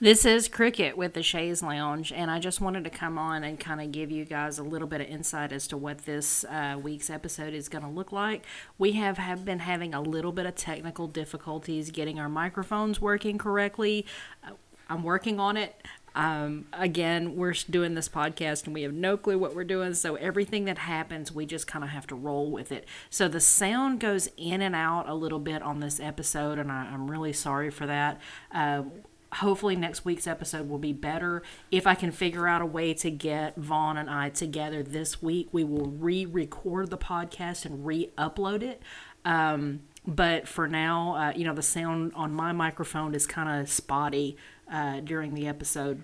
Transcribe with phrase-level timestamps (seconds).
[0.00, 3.58] This is Cricket with the Shays Lounge, and I just wanted to come on and
[3.58, 6.78] kind of give you guys a little bit of insight as to what this uh,
[6.80, 8.46] week's episode is going to look like.
[8.78, 13.38] We have, have been having a little bit of technical difficulties getting our microphones working
[13.38, 14.06] correctly.
[14.44, 14.52] Uh,
[14.88, 15.74] I'm working on it.
[16.14, 19.94] Um, again, we're doing this podcast and we have no clue what we're doing.
[19.94, 22.86] So everything that happens, we just kind of have to roll with it.
[23.10, 26.86] So the sound goes in and out a little bit on this episode, and I,
[26.86, 28.20] am really sorry for that.
[28.52, 28.84] Uh,
[29.34, 31.42] hopefully next week's episode will be better.
[31.70, 35.48] If I can figure out a way to get Vaughn and I together this week,
[35.52, 38.82] we will re-record the podcast and re-upload it.
[39.24, 43.68] Um, but for now, uh, you know, the sound on my microphone is kind of
[43.68, 44.36] spotty
[44.72, 46.02] uh, during the episode.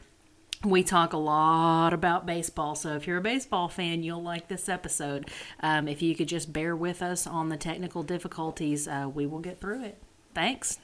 [0.62, 4.68] We talk a lot about baseball, so if you're a baseball fan, you'll like this
[4.68, 5.30] episode.
[5.60, 9.40] Um, if you could just bear with us on the technical difficulties, uh, we will
[9.40, 10.02] get through it.
[10.34, 10.78] Thanks.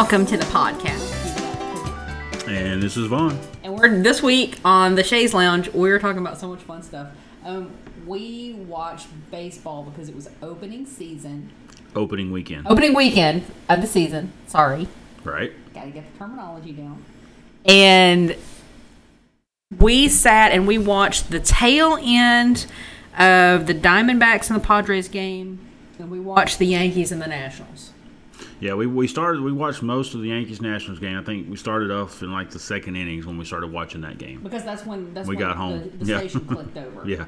[0.00, 1.28] Welcome to the podcast.
[2.48, 3.38] And this is Vaughn.
[3.62, 5.70] And we're this week on the Shays Lounge.
[5.74, 7.08] We're talking about so much fun stuff.
[7.44, 7.70] Um,
[8.06, 11.52] we watched baseball because it was opening season.
[11.94, 12.66] Opening weekend.
[12.66, 14.32] Opening weekend of the season.
[14.46, 14.88] Sorry.
[15.22, 15.52] Right.
[15.74, 17.04] Got to get the terminology down.
[17.66, 18.36] And
[19.78, 22.64] we sat and we watched the tail end
[23.18, 25.58] of the Diamondbacks and the Padres game,
[25.98, 27.90] and we watched the Yankees and the Nationals.
[28.60, 29.42] Yeah, we, we started.
[29.42, 31.18] We watched most of the Yankees Nationals game.
[31.18, 34.18] I think we started off in like the second innings when we started watching that
[34.18, 34.42] game.
[34.42, 35.90] Because that's when that's we when got home.
[35.98, 36.18] The, the yeah.
[36.18, 37.08] station clicked over.
[37.08, 37.24] yeah.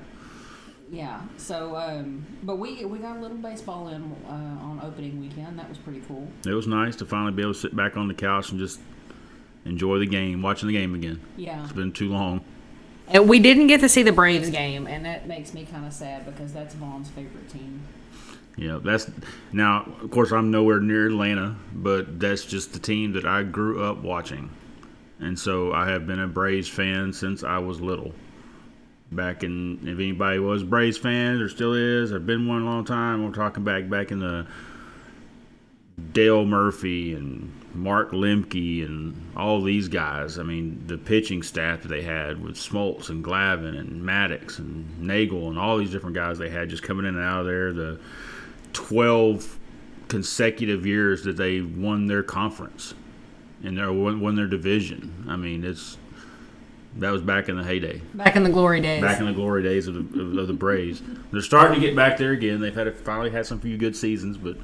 [0.90, 1.22] Yeah.
[1.38, 5.58] So, um, but we we got a little baseball in uh, on opening weekend.
[5.58, 6.28] That was pretty cool.
[6.46, 8.78] It was nice to finally be able to sit back on the couch and just
[9.64, 11.20] enjoy the game, watching the game again.
[11.36, 11.62] Yeah.
[11.64, 12.44] It's been too long.
[13.08, 15.92] And we didn't get to see the Braves game, and that makes me kind of
[15.92, 17.82] sad because that's Vaughn's favorite team.
[18.56, 19.10] Yeah, that's
[19.52, 19.90] now.
[20.02, 24.02] Of course, I'm nowhere near Atlanta, but that's just the team that I grew up
[24.02, 24.50] watching,
[25.20, 28.12] and so I have been a Braves fan since I was little.
[29.10, 32.84] Back in, if anybody was Braves fan or still is, I've been one a long
[32.84, 33.24] time.
[33.24, 34.46] We're talking back back in the
[36.12, 40.38] Dale Murphy and Mark Lemke and all these guys.
[40.38, 44.86] I mean, the pitching staff that they had with Smoltz and Glavine and Maddux and
[45.00, 47.72] Neagle and all these different guys they had just coming in and out of there.
[47.72, 48.00] The
[48.72, 49.58] 12
[50.08, 52.94] consecutive years that they won their conference
[53.62, 55.24] and they won, won their division.
[55.28, 55.96] I mean, it's
[56.96, 58.02] that was back in the heyday.
[58.12, 59.00] Back in the glory days.
[59.00, 61.02] Back in the glory days of the, of, of the Braves.
[61.30, 62.60] They're starting to get back there again.
[62.60, 64.56] They've had a, finally had some few good seasons, but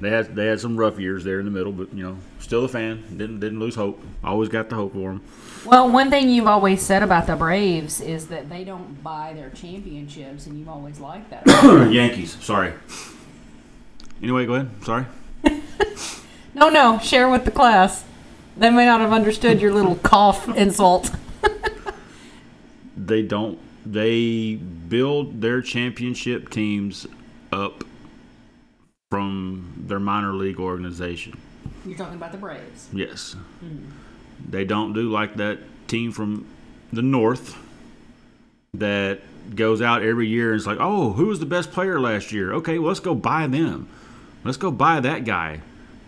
[0.00, 1.72] they had they had some rough years there in the middle.
[1.72, 3.04] But you know, still a fan.
[3.10, 4.02] Didn't didn't lose hope.
[4.24, 5.22] Always got the hope for them.
[5.66, 9.50] Well, one thing you've always said about the Braves is that they don't buy their
[9.50, 11.46] championships, and you've always liked that.
[11.92, 12.38] Yankees.
[12.40, 12.72] Sorry.
[14.22, 14.70] Anyway, go ahead.
[14.84, 15.06] Sorry.
[16.54, 16.98] no, no.
[16.98, 18.04] Share with the class.
[18.56, 21.10] They may not have understood your little cough insult.
[22.96, 23.58] they don't.
[23.86, 27.06] They build their championship teams
[27.52, 27.84] up
[29.10, 31.38] from their minor league organization.
[31.86, 32.88] You're talking about the Braves.
[32.92, 33.36] Yes.
[33.64, 33.90] Mm.
[34.46, 36.46] They don't do like that team from
[36.92, 37.56] the north
[38.74, 39.20] that
[39.54, 42.52] goes out every year and it's like, oh, who was the best player last year?
[42.54, 43.88] Okay, well, let's go buy them.
[44.44, 45.60] Let's go buy that guy.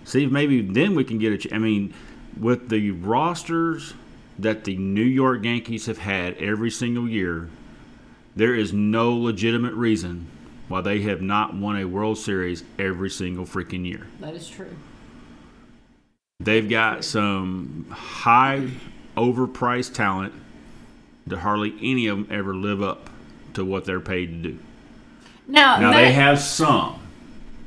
[0.05, 1.39] See if maybe then we can get a.
[1.39, 1.95] Ch- I mean,
[2.39, 3.95] with the rosters
[4.39, 7.49] that the New York Yankees have had every single year,
[8.35, 10.27] there is no legitimate reason
[10.69, 14.07] why they have not won a World Series every single freaking year.
[14.21, 14.77] That is true.
[16.39, 18.71] They've got some high
[19.17, 20.33] overpriced talent
[21.27, 23.11] that hardly any of them ever live up
[23.55, 24.59] to what they're paid to do.
[25.47, 27.01] Now, now they have some.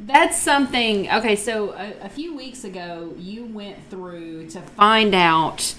[0.05, 1.09] That's something.
[1.09, 5.75] Okay, so a, a, few weeks ago, you went through to find out.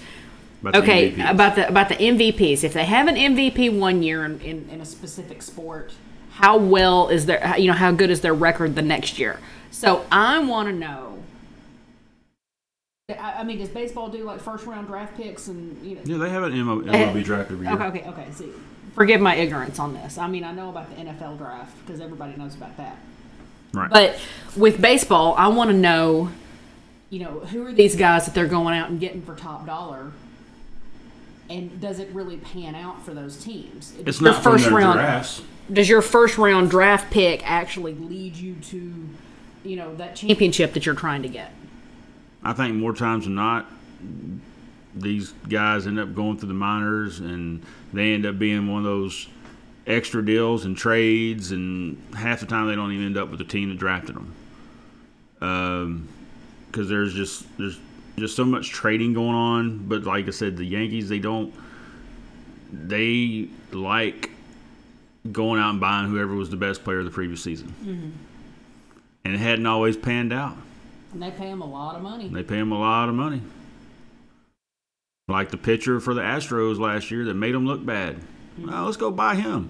[0.61, 2.63] About okay, about the about the MVPs.
[2.63, 5.93] If they have an MVP one year in, in, in a specific sport,
[6.31, 9.39] how well is their you know how good is their record the next year?
[9.69, 11.19] So I want to know.
[13.09, 16.01] I, I mean, does baseball do like first round draft picks and you know?
[16.03, 17.75] Yeah, they have an MLB draft every year.
[17.75, 18.27] Okay, okay, okay.
[18.31, 18.51] See,
[18.95, 20.17] forgive my ignorance on this.
[20.17, 22.97] I mean, I know about the NFL draft because everybody knows about that.
[23.75, 23.89] Right.
[23.89, 24.19] But
[24.55, 26.31] with baseball, I want to know,
[27.09, 30.11] you know, who are these guys that they're going out and getting for top dollar,
[31.49, 33.93] and does it really pan out for those teams?
[34.05, 34.99] It's not first round.
[34.99, 35.41] Drafts.
[35.71, 39.09] Does your first round draft pick actually lead you to,
[39.63, 41.51] you know, that championship that you're trying to get?
[42.43, 43.65] I think more times than not,
[44.93, 48.85] these guys end up going through the minors, and they end up being one of
[48.85, 49.27] those
[49.87, 53.45] extra deals and trades, and half the time they don't even end up with the
[53.45, 54.35] team that drafted them.
[55.41, 56.07] Um,
[56.67, 57.79] because there's just there's
[58.17, 59.87] just so much trading going on.
[59.87, 61.53] But like I said, the Yankees they don't
[62.71, 64.31] they like
[65.31, 68.09] going out and buying whoever was the best player of the previous season, mm-hmm.
[69.23, 70.57] and it hadn't always panned out.
[71.13, 72.27] And they pay him a lot of money.
[72.27, 73.41] They pay him a lot of money.
[75.27, 78.17] Like the pitcher for the Astros last year that made them look bad.
[78.57, 79.69] Well, let's go buy him.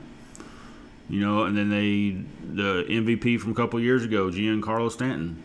[1.10, 2.18] You know, and then they
[2.54, 5.44] the MVP from a couple years ago, Giancarlo Stanton.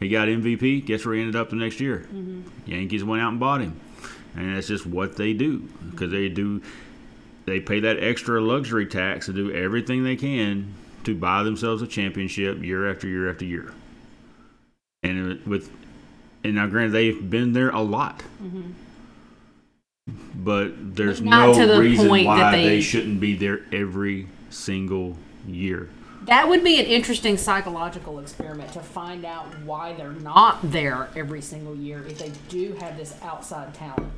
[0.00, 0.84] He got MVP.
[0.84, 2.06] Guess where he ended up the next year?
[2.12, 2.42] Mm-hmm.
[2.66, 3.78] Yankees went out and bought him,
[4.34, 5.60] and that's just what they do
[5.90, 6.62] because they do.
[7.44, 10.74] They pay that extra luxury tax to do everything they can
[11.04, 13.72] to buy themselves a championship year after year after year.
[15.02, 15.70] And with,
[16.44, 18.72] and now granted they've been there a lot, mm-hmm.
[20.34, 25.16] But there's no the reason why they, they shouldn't be there every single
[25.46, 25.88] year.
[26.24, 31.42] That would be an interesting psychological experiment to find out why they're not there every
[31.42, 34.12] single year if they do have this outside talent,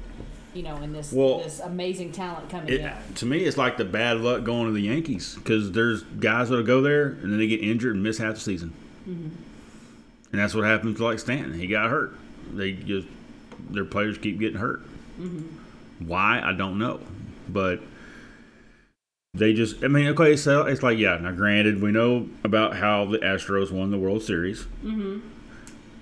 [0.52, 2.92] you know, and this well, this amazing talent coming it, in.
[3.16, 6.64] To me, it's like the bad luck going to the Yankees because there's guys that'll
[6.64, 8.72] go there and then they get injured and miss half the season,
[9.08, 9.28] mm-hmm.
[10.32, 11.58] and that's what happened to like Stanton.
[11.58, 12.14] He got hurt.
[12.52, 13.08] They just
[13.70, 14.82] their players keep getting hurt.
[15.99, 17.00] Why I don't know,
[17.49, 17.81] but
[19.35, 23.05] they just i mean okay so it's like yeah now granted we know about how
[23.05, 24.67] the astros won the world series.
[24.82, 25.19] Mm-hmm.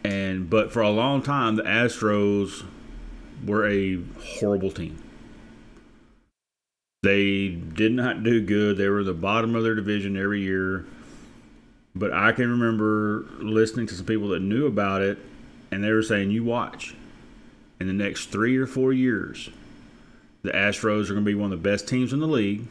[0.05, 2.65] and but for a long time the astros
[3.44, 3.99] were a
[4.39, 5.03] horrible team.
[7.03, 8.77] They did not do good.
[8.77, 10.87] They were the bottom of their division every year.
[11.95, 15.19] But i can remember listening to some people that knew about it
[15.71, 16.95] and they were saying you watch.
[17.81, 19.49] In the next three or four years
[20.43, 22.67] the astros are going to be one of the best teams in the league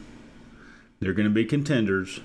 [1.02, 2.20] they're going to be contenders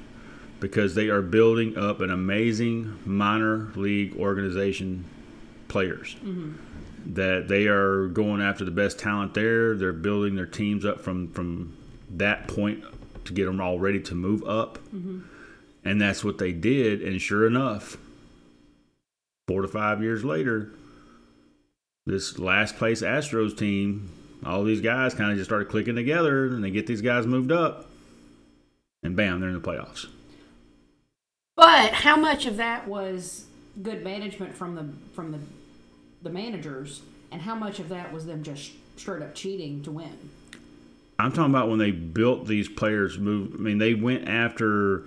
[0.59, 5.03] because they are building up an amazing minor league organization
[5.67, 6.15] players.
[6.23, 6.53] Mm-hmm.
[7.15, 9.75] That they are going after the best talent there.
[9.75, 11.75] They're building their teams up from from
[12.11, 12.83] that point
[13.25, 14.77] to get them all ready to move up.
[14.93, 15.21] Mm-hmm.
[15.83, 17.01] And that's what they did.
[17.01, 17.97] And sure enough,
[19.47, 20.71] four to five years later,
[22.05, 24.09] this last place Astros team,
[24.45, 27.51] all these guys kind of just started clicking together and they get these guys moved
[27.51, 27.87] up
[29.03, 30.07] and bam, they're in the playoffs.
[31.55, 33.45] But how much of that was
[33.81, 35.39] good management from the from the
[36.21, 37.01] the managers,
[37.31, 40.29] and how much of that was them just straight up cheating to win?
[41.19, 43.17] I'm talking about when they built these players.
[43.17, 43.55] Move.
[43.55, 45.03] I mean, they went after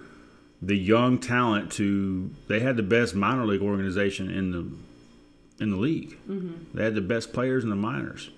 [0.60, 2.30] the young talent to.
[2.48, 6.16] They had the best minor league organization in the in the league.
[6.28, 6.76] Mm-hmm.
[6.76, 8.30] They had the best players in the minors,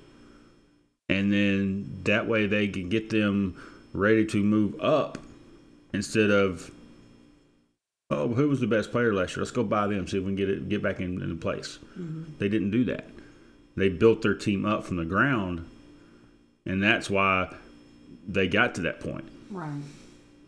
[1.12, 3.60] and then that way they can get them
[3.92, 5.18] ready to move up
[5.92, 6.70] instead of
[8.10, 9.42] oh who was the best player last year?
[9.42, 11.78] Let's go buy them see if we can get it get back in, into place.
[11.98, 12.38] Mm-hmm.
[12.38, 13.06] they didn't do that.
[13.76, 15.68] They built their team up from the ground
[16.64, 17.54] and that's why
[18.26, 19.24] they got to that point.
[19.50, 19.82] Right.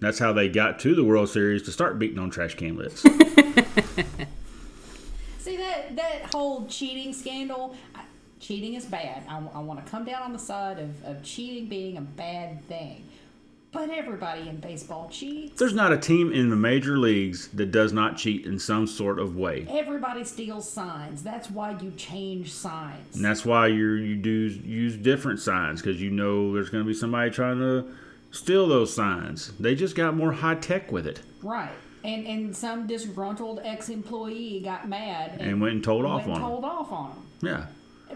[0.00, 3.00] That's how they got to the world series to start beating on trash can lids
[5.38, 7.76] see that that whole cheating scandal
[8.40, 11.68] cheating is bad i, I want to come down on the side of, of cheating
[11.68, 13.04] being a bad thing
[13.74, 15.58] but everybody in baseball cheats.
[15.58, 19.18] There's not a team in the major leagues that does not cheat in some sort
[19.18, 19.66] of way.
[19.68, 21.24] Everybody steals signs.
[21.24, 23.16] That's why you change signs.
[23.16, 26.88] And that's why you you do use different signs because you know there's going to
[26.88, 27.92] be somebody trying to
[28.30, 29.52] steal those signs.
[29.58, 31.20] They just got more high tech with it.
[31.42, 31.72] Right.
[32.04, 36.40] And and some disgruntled ex employee got mad and, and, went and told off on
[36.40, 37.26] told off on them.
[37.40, 37.66] Yeah.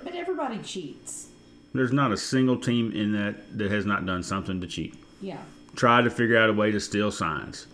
[0.04, 1.28] But everybody cheats.
[1.74, 4.94] There's not a single team in that that has not done something to cheat.
[5.20, 5.38] Yeah.
[5.76, 7.66] Try to figure out a way to steal signs.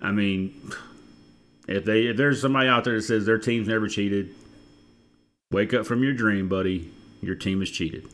[0.00, 0.72] I mean,
[1.68, 4.34] if they if there's somebody out there that says their team's never cheated,
[5.50, 6.92] wake up from your dream, buddy.
[7.20, 8.08] Your team is cheated.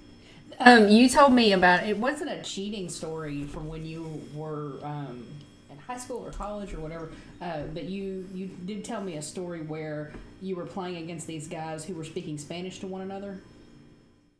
[0.59, 5.27] Um, you told me about it wasn't a cheating story from when you were um,
[5.71, 9.23] in high school or college or whatever, uh, but you you did tell me a
[9.23, 13.41] story where you were playing against these guys who were speaking Spanish to one another.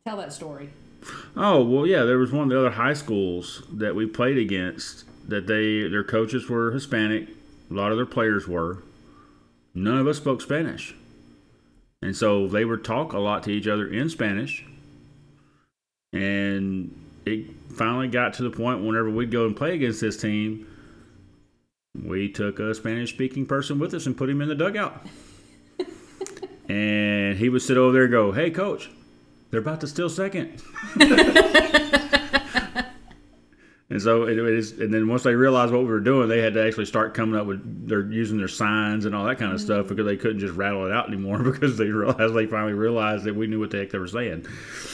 [0.05, 0.69] Tell that story.
[1.35, 2.03] Oh well, yeah.
[2.03, 6.03] There was one of the other high schools that we played against that they their
[6.03, 7.29] coaches were Hispanic.
[7.71, 8.83] A lot of their players were.
[9.73, 10.93] None of us spoke Spanish,
[12.01, 14.65] and so they would talk a lot to each other in Spanish.
[16.11, 16.93] And
[17.25, 17.45] it
[17.75, 20.67] finally got to the point whenever we'd go and play against this team,
[21.95, 25.07] we took a Spanish speaking person with us and put him in the dugout.
[26.69, 28.89] And he would sit over there and go, Hey, coach,
[29.51, 30.61] They're about to steal second.
[33.89, 34.71] and so it, it is.
[34.79, 37.39] And then once they realized what we were doing, they had to actually start coming
[37.39, 39.65] up with they're using their signs and all that kind of mm-hmm.
[39.65, 43.25] stuff because they couldn't just rattle it out anymore because they realized they finally realized
[43.25, 44.47] that we knew what the heck they were saying.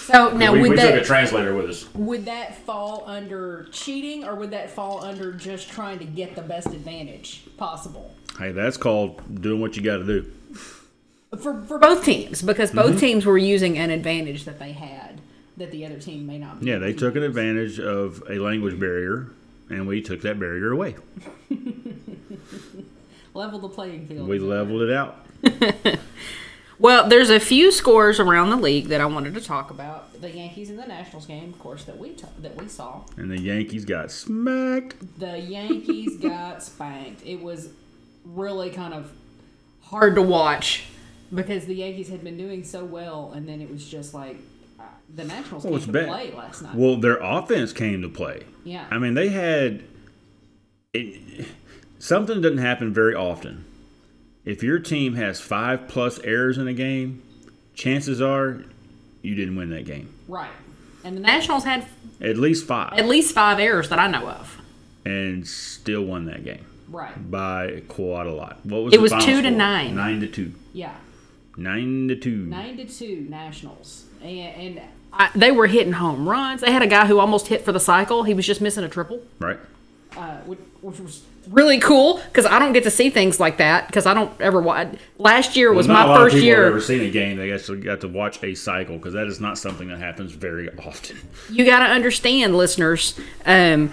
[0.06, 1.94] So now we would we took a translator with us.
[1.94, 6.42] Would that fall under cheating or would that fall under just trying to get the
[6.42, 8.16] best advantage possible?
[8.40, 10.32] Hey, that's called doing what you got to do.
[11.38, 13.00] For, for both teams, because both Mm-hmm.
[13.00, 15.22] teams were using an advantage that they had
[15.58, 16.68] that the other team may not be.
[16.68, 19.28] Yeah, they took an advantage of a language barrier,
[19.70, 20.96] and we took that barrier away.
[23.34, 24.28] Level the playing field.
[24.28, 25.26] We leveled it out.
[26.80, 30.20] well, there's a few scores around the league that I wanted to talk about.
[30.20, 33.02] the Yankees in the Nationals game, of course, that we t- that we saw.
[33.18, 35.20] And the Yankees got smacked.
[35.20, 37.22] The Yankees got spanked.
[37.26, 37.70] It was
[38.26, 39.12] really kind of
[39.84, 40.84] Hard to watch.
[41.34, 44.38] Because the Yankees had been doing so well, and then it was just like
[44.80, 44.84] uh,
[45.16, 46.08] the Nationals Well, came to bad.
[46.08, 46.76] play last night.
[46.76, 48.44] Well, their offense came to play.
[48.64, 49.84] yeah, I mean, they had
[50.94, 51.46] it,
[52.00, 53.66] something doesn't happen very often.
[54.46, 57.22] If your team has five plus errors in a game,
[57.74, 58.64] chances are
[59.22, 60.14] you didn't win that game.
[60.28, 60.50] right.
[61.02, 61.86] And the Nationals had
[62.20, 64.58] At least five, at least five errors that I know of.
[65.06, 68.60] and still won that game right, by quite a lot.
[68.66, 69.96] What was It the was final two to nine.
[69.96, 70.52] Nine to two.
[70.74, 70.96] yeah,
[71.60, 72.46] Nine to two.
[72.46, 74.30] nine to two Nationals, and,
[74.78, 74.82] and
[75.14, 76.62] I, they were hitting home runs.
[76.62, 78.24] They had a guy who almost hit for the cycle.
[78.24, 79.22] He was just missing a triple.
[79.40, 79.60] Right.
[80.18, 83.88] uh, which, which was Really cool because I don't get to see things like that
[83.88, 84.90] because I don't ever watch.
[85.18, 86.66] Last year was Well, not a my lot of first people have year.
[86.68, 87.38] ever seen a game.
[87.38, 90.70] They actually got to watch a cycle because that is not something that happens very
[90.78, 91.18] often.
[91.50, 93.20] you got to understand, listeners.
[93.48, 93.92] Um,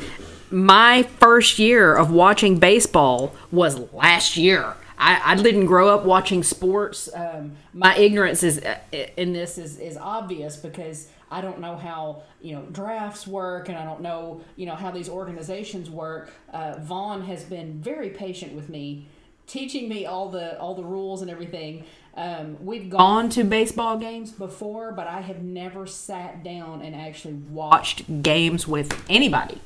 [0.51, 4.75] my first year of watching baseball was last year.
[4.99, 7.09] I, I didn't grow up watching sports.
[7.15, 8.79] um, My ignorance is uh,
[9.17, 13.77] in this is, is obvious because I don't know how you know drafts work and
[13.77, 16.31] I don't know you know how these organizations work.
[16.53, 19.07] Uh, Vaughn has been very patient with me,
[19.47, 21.85] teaching me all the all the rules and everything.
[22.17, 27.35] Um, we've gone to baseball games before, but I have never sat down and actually
[27.35, 28.09] watched.
[28.09, 29.61] watched games with anybody.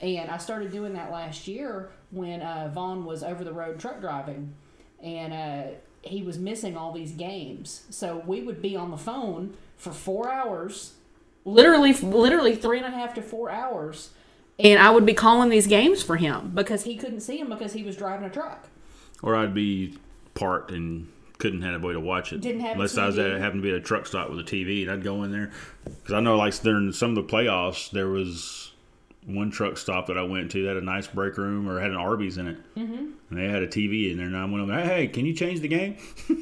[0.00, 4.00] And I started doing that last year when uh, Vaughn was over the road truck
[4.00, 4.54] driving,
[5.02, 7.82] and uh, he was missing all these games.
[7.90, 10.94] So we would be on the phone for four hours,
[11.44, 14.10] literally, literally three and a half to four hours,
[14.58, 16.52] And I would be calling these games for him.
[16.54, 18.68] because he couldn't see him because he was driving a truck.
[19.22, 19.98] Or I'd be
[20.34, 22.40] parked and couldn't have a way to watch it.
[22.40, 24.40] Didn't have a unless I was at happened to be at a truck stop with
[24.40, 25.50] a TV, and I'd go in there
[25.84, 28.67] because I know like during some of the playoffs there was
[29.26, 31.90] one truck stop that I went to that had a nice break room or had
[31.90, 32.94] an Arby's in it, mm-hmm.
[33.30, 34.26] and they had a TV in there.
[34.26, 35.96] And I went over, there, hey, can you change the game?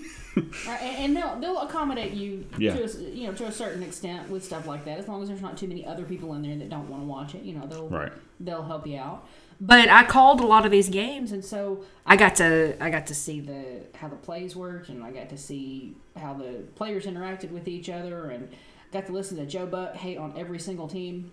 [0.66, 2.75] Right, and, they'll they'll accommodate you Yeah.
[2.75, 5.28] to a, you know to a certain extent with stuff like that as long as
[5.28, 7.42] there's not too many other people in there that don't want to watch it.
[7.42, 8.12] You know they'll Right.
[8.38, 9.26] they'll help you out.
[9.62, 13.06] But I called a lot of these games, And so I got to I got
[13.06, 17.06] to see the how the plays worked, and I got to see how the players
[17.06, 18.50] interacted with each other, and
[18.92, 21.33] got to listen to Joe Buck hate on every single team,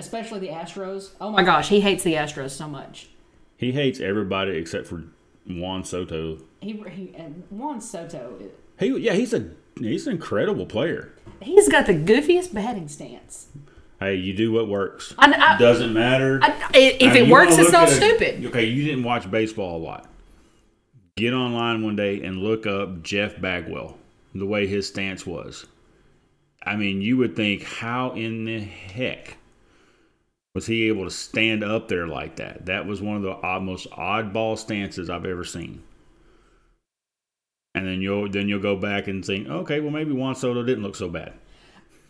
[0.00, 1.10] especially the Astros.
[1.20, 3.08] Oh my my gosh, he hates the Astros so much.
[3.56, 5.04] He hates everybody except for
[5.46, 6.38] Juan Soto.
[6.60, 8.38] he, he and Juan Soto,
[8.78, 11.12] He yeah, he's a he's an incredible player.
[11.40, 13.48] He's got the goofiest batting stance.
[14.00, 15.14] Hey, you do what works.
[15.18, 16.40] I, I, Doesn't matter.
[16.42, 18.46] I, if I mean, it works, it's look not at a- stupid.
[18.46, 20.08] Okay, you didn't watch baseball a lot.
[21.16, 23.98] Get online one day and look up Jeff Bagwell,
[24.34, 25.66] the way his stance was.
[26.62, 29.36] I mean, you would think, how in the heck
[30.54, 32.66] was he able to stand up there like that?
[32.66, 35.82] That was one of the most oddball stances I've ever seen.
[37.74, 40.82] And then you'll then you'll go back and think, okay, well maybe Juan Soto didn't
[40.82, 41.34] look so bad.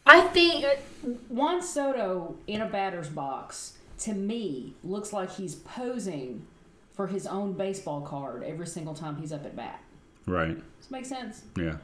[0.06, 6.46] I think uh, Juan Soto in a batter's box to me looks like he's posing
[6.94, 9.82] for his own baseball card every single time he's up at bat.
[10.26, 10.54] Right?
[10.54, 11.42] Does this make sense?
[11.56, 11.76] Yeah.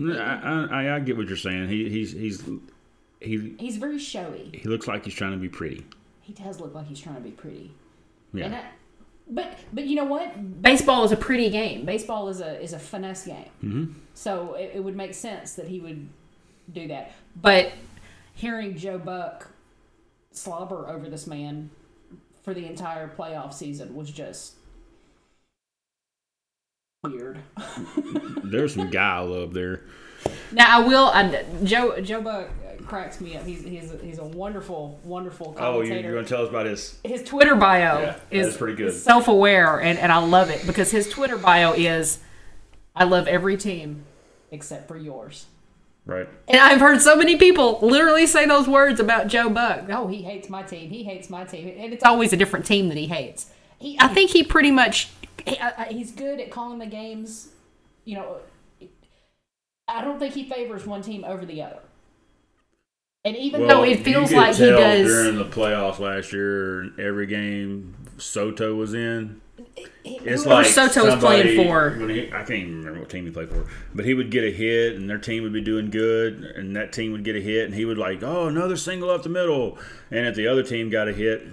[0.00, 1.68] I, I, I get what you're saying.
[1.68, 2.42] He he's he's
[3.20, 4.50] he He's very showy.
[4.52, 5.86] he looks like he's trying to be pretty.
[6.20, 7.72] He does look like he's trying to be pretty.
[8.32, 8.46] Yeah.
[8.46, 8.64] And I,
[9.28, 10.62] but but you know what?
[10.62, 11.84] Baseball is a pretty game.
[11.84, 13.48] Baseball is a is a finesse game.
[13.60, 16.08] hmm So it, it would make sense that he would
[16.72, 17.12] do that.
[17.40, 17.72] But
[18.34, 19.50] Hearing Joe Buck
[20.32, 21.70] slobber over this man
[22.42, 24.56] for the entire playoff season was just
[27.02, 27.38] weird.
[28.44, 29.82] There's some guy love there.
[30.52, 31.06] now I will.
[31.06, 32.50] I, Joe Joe Buck
[32.86, 33.44] cracks me up.
[33.44, 35.94] He's he's a, he's a wonderful wonderful oh, commentator.
[35.94, 36.98] Oh, you're going to tell us about his?
[37.04, 38.92] his Twitter bio Yeah, is, is pretty good.
[38.92, 42.18] self aware, and, and I love it because his Twitter bio is
[42.94, 44.04] I love every team
[44.50, 45.46] except for yours.
[46.06, 46.28] Right.
[46.46, 49.86] And I've heard so many people literally say those words about Joe Buck.
[49.90, 50.88] Oh, he hates my team.
[50.88, 53.50] He hates my team, and it's always a different team that he hates.
[53.80, 55.10] He, I think he pretty much.
[55.44, 57.48] he, I- he's good at calling the games.
[58.04, 58.36] You know,
[59.88, 61.80] I don't think he favors one team over the other.
[63.26, 66.32] And even though it feels you could like he tell does- during the playoffs last
[66.32, 66.92] year.
[66.96, 69.40] Every game Soto was in.
[70.04, 71.90] It's Whoever like Soto was playing for.
[71.98, 74.44] When he, I can't even remember what team he played for, but he would get
[74.44, 77.40] a hit, and their team would be doing good, and that team would get a
[77.40, 79.76] hit, and he would like, oh, another single up the middle,
[80.10, 81.48] and if the other team got a hit,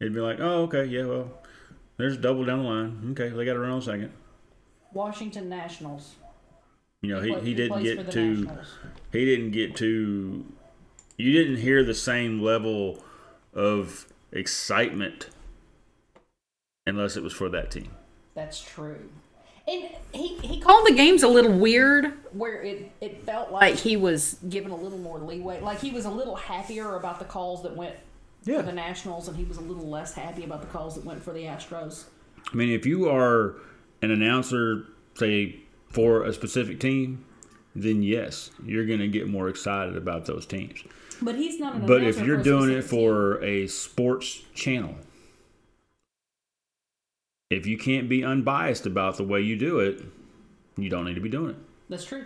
[0.00, 1.30] it'd be like, oh, okay, yeah, well,
[1.96, 3.08] there's a double down the line.
[3.10, 4.12] Okay, they got to run on second.
[4.92, 6.14] Washington Nationals.
[7.02, 8.66] You know, he, he didn't get to Nationals.
[9.12, 10.44] he didn't get to
[11.18, 13.02] you didn't hear the same level
[13.52, 15.28] of excitement
[16.86, 17.90] unless it was for that team.
[18.34, 19.10] That's true.
[19.68, 23.96] And he he Called the games a little weird, where it, it felt like he
[23.96, 25.60] was given a little more leeway.
[25.60, 27.94] Like he was a little happier about the calls that went
[28.44, 28.56] Yeah.
[28.58, 31.22] for the Nationals, and he was a little less happy about the calls that went
[31.22, 32.04] for the Astros.
[32.52, 33.56] I mean, if you are
[34.02, 35.60] an announcer, say
[35.92, 37.24] for a specific team,
[37.74, 40.82] then yes, you're going to get more excited about those teams.
[41.20, 41.86] But he's not an.
[41.86, 43.00] But if you're doing it specific team.
[43.00, 44.96] for a sports channel,
[47.50, 50.02] if you can't be unbiased about the way you do it,
[50.76, 51.56] you don't need to be doing it.
[51.88, 52.24] that's true.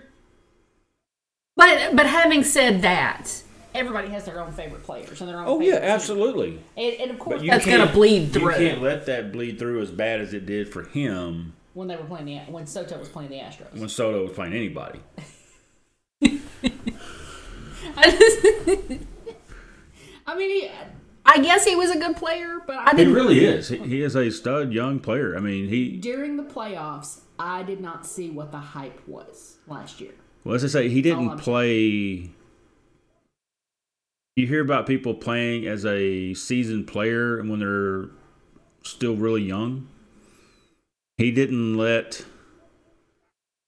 [1.57, 3.43] But but having said that,
[3.77, 5.45] Everybody has their own favorite players and their own.
[5.47, 6.59] Oh yeah, absolutely.
[6.79, 8.53] And, and of course, you That's gonna bleed through.
[8.53, 11.97] You can't let that bleed through as bad as it did for him when they
[11.97, 13.79] were playing the when Soto was playing the Astros.
[13.79, 14.99] when Soto was playing anybody.
[20.27, 20.71] I mean, he,
[21.25, 23.13] I guess he was a good player, but I He didn't.
[23.15, 23.69] really is.
[23.69, 25.37] He, he is a stud young player.
[25.37, 25.97] I mean, he.
[25.99, 30.13] during the playoffs, I did not see what the hype was last year.
[30.45, 32.31] Well, as I say he didn't I'm play.
[34.37, 38.11] You hear about people playing as a seasoned player when they're
[38.83, 39.89] still really young.
[41.19, 42.25] He didn't let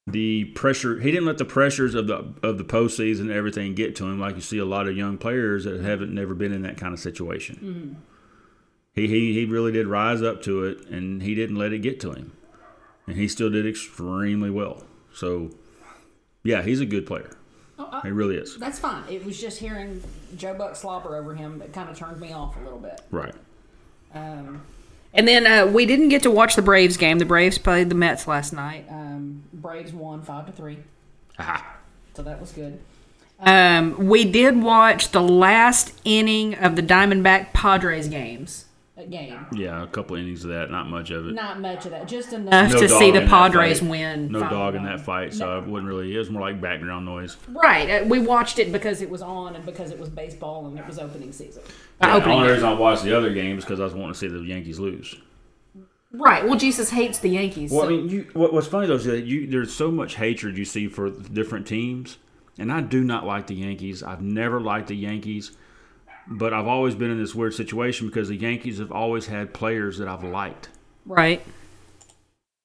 [0.07, 1.01] the pressure.
[1.01, 4.19] He didn't let the pressures of the of the postseason and everything get to him,
[4.21, 6.93] like you see a lot of young players that haven't never been in that kind
[6.95, 8.03] of situation.
[8.95, 12.01] He, he he really did rise up to it, and he didn't let it get
[12.01, 12.33] to him,
[13.07, 14.85] and he still did extremely well.
[15.15, 15.51] So,
[16.43, 17.37] yeah, he's a good player.
[17.79, 18.57] Oh, I- He really is.
[18.59, 19.05] that's fine.
[19.09, 20.03] It was just hearing
[20.37, 23.01] Joe Buck slobber over him that kind of turned me off a little bit.
[23.11, 23.35] Right.
[24.15, 24.63] Um,
[25.15, 27.19] And then uh, we didn't get to watch the Braves game.
[27.19, 28.87] The Braves played the Mets last night.
[28.91, 30.79] um, Braves won five to three,
[31.39, 31.77] Aha.
[32.15, 32.79] so that was good.
[33.41, 38.65] Um, we did watch the last inning of the Diamondback Padres games.
[39.01, 41.33] A game, Yeah, a couple innings of that, not much of it.
[41.33, 42.53] not much of that, just enough.
[42.53, 44.33] Enough No to see the Padres win.
[44.33, 46.13] No dog in that fight, so it wouldn't really.
[46.13, 47.37] It was more like background noise.
[47.47, 47.89] Right.
[48.03, 50.77] Uh, we watched it because Because it was on and because it was baseball and
[50.79, 51.63] it was opening season.
[52.01, 52.55] Yeah, the opening only day.
[52.55, 55.15] reason I watched the other games because I was wanting to see the Yankees lose.
[56.11, 56.45] Right.
[56.45, 57.71] Well, Jesus hates the Yankees.
[57.71, 60.15] Well, so- I mean, you, what, what's funny though is that you there's so much
[60.17, 62.19] hatred you see for different teams,
[62.59, 64.03] and I do not like the Yankees.
[64.03, 65.53] I've never liked the Yankees,
[66.31, 69.99] but I've always been in this weird situation because the Yankees have always had players
[69.99, 70.69] that I've liked.
[71.07, 71.45] right.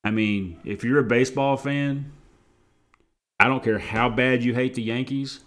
[0.06, 2.12] I mean, if you're a baseball fan,
[3.39, 5.39] I don't care how bad you hate the Yankees.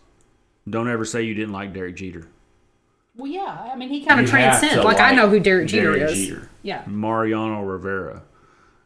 [0.68, 2.26] Don't ever say you didn't like Derek Jeter.
[3.14, 4.74] Well, yeah, I mean, he Kind kind of transcends.
[4.76, 6.26] to Like, I know who Derek Jeter Derek is.
[6.26, 6.48] Jeter.
[6.62, 6.84] Yeah.
[6.86, 8.22] Mariano Rivera.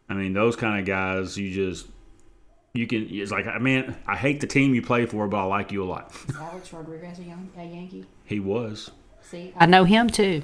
[0.09, 1.87] I mean, those kind of guys, you just
[2.75, 3.07] you can.
[3.09, 5.85] It's like, I mean, I hate the team you play for, but I like you
[5.85, 6.13] a lot.
[6.29, 8.07] of Alex Rodriguez a, young, a Yankee.
[8.25, 8.91] he was.
[9.31, 10.43] See, I know him too.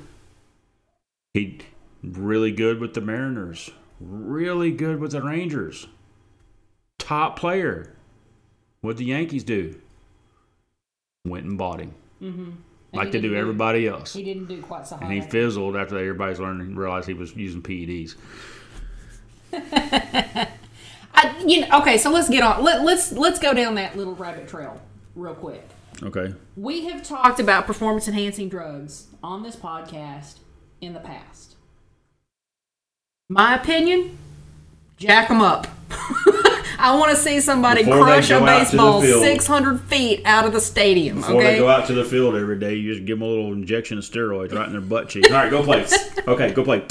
[1.35, 1.59] He
[2.05, 3.71] really good with the Mariners.
[3.99, 5.89] Really good with the Rangers.
[6.97, 7.97] Top player.
[8.83, 9.81] What the Yankees do?
[11.27, 12.51] Went and bought him, mm-hmm.
[12.93, 14.13] like they do everybody else.
[14.13, 15.03] He didn't do quite so hot.
[15.03, 18.15] And he fizzled after everybody's learned and realized he was using PEDs.
[19.53, 22.63] I, you know, okay, so let's get on.
[22.63, 23.97] Let, let's let's go down that.
[23.97, 24.81] little rabbit trail
[25.17, 25.69] real quick.
[26.03, 26.35] Okay.
[26.57, 28.49] We have talked about performance enhancing.
[28.49, 30.39] drugs on this podcast
[30.81, 31.57] in the past.
[33.29, 34.19] My opinion,
[34.97, 35.67] jack them up.
[36.79, 39.23] I want to see somebody Before crush a go out to the baseball field.
[39.23, 41.17] 600 feet out of the stadium.
[41.17, 41.59] Before they okay.
[41.59, 44.05] go out to the field every day, you just give them a little injection of
[44.05, 45.25] steroids right in their butt cheek.
[45.31, 45.87] All right, go play.
[46.29, 46.85] okay, go play.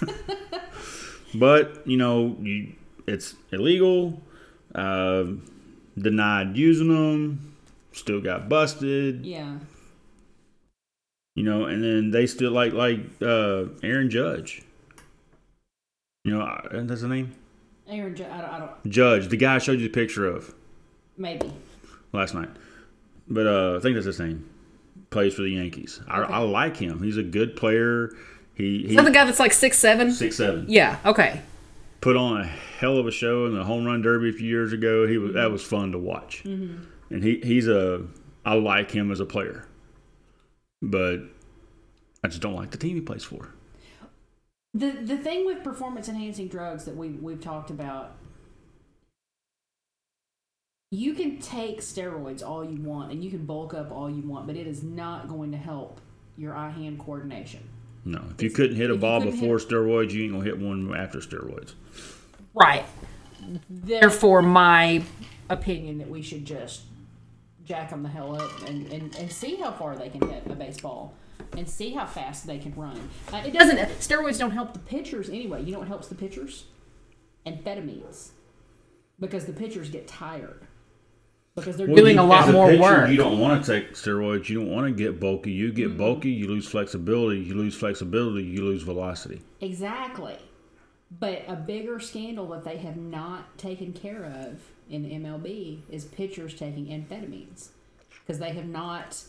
[1.34, 2.72] but you know, you,
[3.06, 4.22] it's illegal.
[4.74, 5.24] Uh,
[5.98, 7.55] denied using them.
[7.96, 9.24] Still got busted.
[9.24, 9.56] Yeah.
[11.34, 14.62] You know, and then they still like like uh, Aaron Judge.
[16.24, 17.34] You know, uh, that's the name.
[17.88, 20.54] Aaron, Ju- I don't, I don't Judge, the guy I showed you the picture of.
[21.16, 21.50] maybe.
[22.12, 22.50] last night.
[23.28, 24.48] But uh, I think that's his name.
[25.10, 26.00] Plays for the Yankees.
[26.06, 27.02] I, I like him.
[27.02, 28.10] He's a good player.
[28.54, 30.10] He, he Is that the guy that's like six seven?
[30.10, 30.66] six seven.
[30.68, 30.98] Yeah.
[31.04, 31.40] Okay.
[32.02, 34.72] Put on a hell of a show in the home run derby a few years
[34.74, 35.06] ago.
[35.06, 36.42] He was that was fun to watch.
[37.10, 38.06] And he he's a
[38.44, 39.66] I like him as a player,
[40.82, 41.20] but
[42.24, 43.50] I just don't like the team he plays for.
[44.74, 48.16] The the thing with performance enhancing drugs that we we've talked about,
[50.90, 54.46] you can take steroids all you want and you can bulk up all you want,
[54.46, 56.00] but it is not going to help
[56.36, 57.60] your eye hand coordination.
[58.04, 60.94] No, if you couldn't hit a ball before hit- steroids, you ain't gonna hit one
[60.94, 61.74] after steroids.
[62.54, 62.84] Right.
[63.68, 65.02] Therefore, my
[65.48, 66.82] opinion that we should just
[67.66, 70.54] jack them the hell up and, and, and see how far they can hit a
[70.54, 71.12] baseball
[71.56, 72.98] and see how fast they can run.
[73.32, 73.76] Uh, it doesn't.
[74.00, 75.62] Steroids don't help the pitchers anyway.
[75.62, 76.64] You know what helps the pitchers?
[77.46, 78.30] Amphetamines,
[79.20, 80.66] because the pitchers get tired
[81.54, 83.10] because they're Well, Doing you- a lot as more pitcher, work.
[83.10, 84.48] You don't want to take steroids.
[84.48, 85.52] You don't want to get bulky.
[85.52, 85.98] You get Mm-hmm.
[85.98, 87.40] bulky, you lose flexibility.
[87.40, 89.42] You lose flexibility, you lose velocity.
[89.60, 90.36] Exactly.
[91.20, 96.54] But a bigger scandal that they have not taken care of in MLB is pitchers
[96.54, 97.68] taking amphetamines
[98.24, 99.22] because they have not.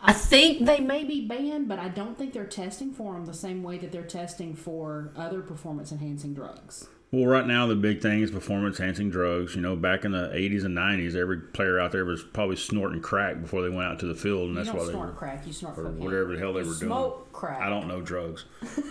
[0.00, 3.34] I think they may be banned, but I don't think they're testing for them the
[3.34, 6.88] same way that they're testing for other performance enhancing drugs.
[7.10, 9.56] Well, right now the big thing is performance enhancing drugs.
[9.56, 13.00] You know, back in the '80s and '90s, every player out there was probably snorting
[13.00, 15.06] crack before they went out to the field, and You that's don't why they snort
[15.08, 16.04] were crack, you snort or cocaine.
[16.04, 16.90] whatever the hell they You were doing.
[16.90, 17.60] smoke crack.
[17.62, 18.44] I don't know drugs.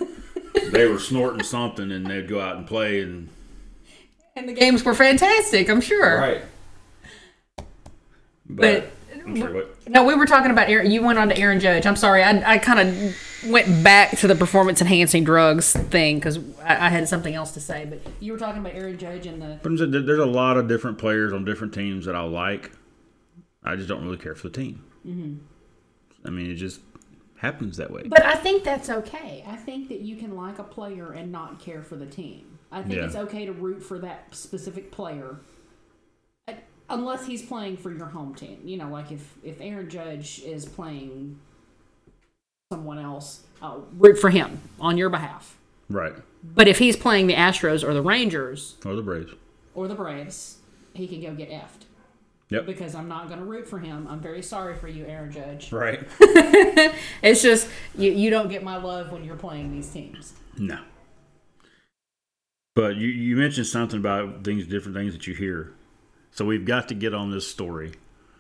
[0.72, 3.30] they were snorting something, and they'd go out and play, and
[4.38, 5.70] And the games were fantastic.
[5.70, 6.18] I'm sure.
[6.18, 6.42] right.
[8.50, 8.92] But-
[9.26, 9.90] I'm what?
[9.90, 10.90] No, we were talking about Aaron.
[10.90, 11.86] You went on to Aaron Judge.
[11.86, 12.24] I'm sorry.
[12.24, 13.18] I, I kind of
[13.52, 17.60] went back to the performance enhancing drugs thing because I, I had something else to
[17.60, 17.86] say.
[17.86, 19.60] But You were talking about Aaron Judge and the.
[19.62, 22.22] But I'm saying there- there's a lot of different players on different teams that I
[22.22, 22.72] like.
[23.64, 24.84] I just don't really care for the team.
[25.06, 25.36] Mm-hmm.
[26.26, 26.80] I mean, it just
[27.40, 28.04] happens that way.
[28.06, 29.44] But I think that's okay.
[29.46, 32.57] I think that you can like a player and not care for the team.
[32.72, 33.06] I think Yeah.
[33.06, 35.38] it's okay to root for that specific player,
[36.48, 36.54] uh,
[36.90, 38.60] unless he's playing for your home team.
[38.66, 41.40] You know, like if if Aaron Judge is playing
[42.72, 45.56] someone else, I'll root for him on your behalf.
[45.90, 46.14] Right.
[46.44, 49.32] but if he's playing the Astros or the Rangers, Or the Braves.
[49.74, 50.58] Or the Braves,
[50.94, 51.86] he can go get effed.
[52.50, 52.66] Yep.
[52.66, 54.08] Because I'm not going to root for him.
[54.10, 55.72] I'm very sorry for you, Aaron Judge.
[55.74, 56.06] Right.
[57.22, 60.34] It's just you, you don't get my love when you're playing these teams.
[60.58, 60.80] No.
[62.78, 65.74] But you, you mentioned something about things, different things that you hear.
[66.32, 67.94] So we've got to get on this story.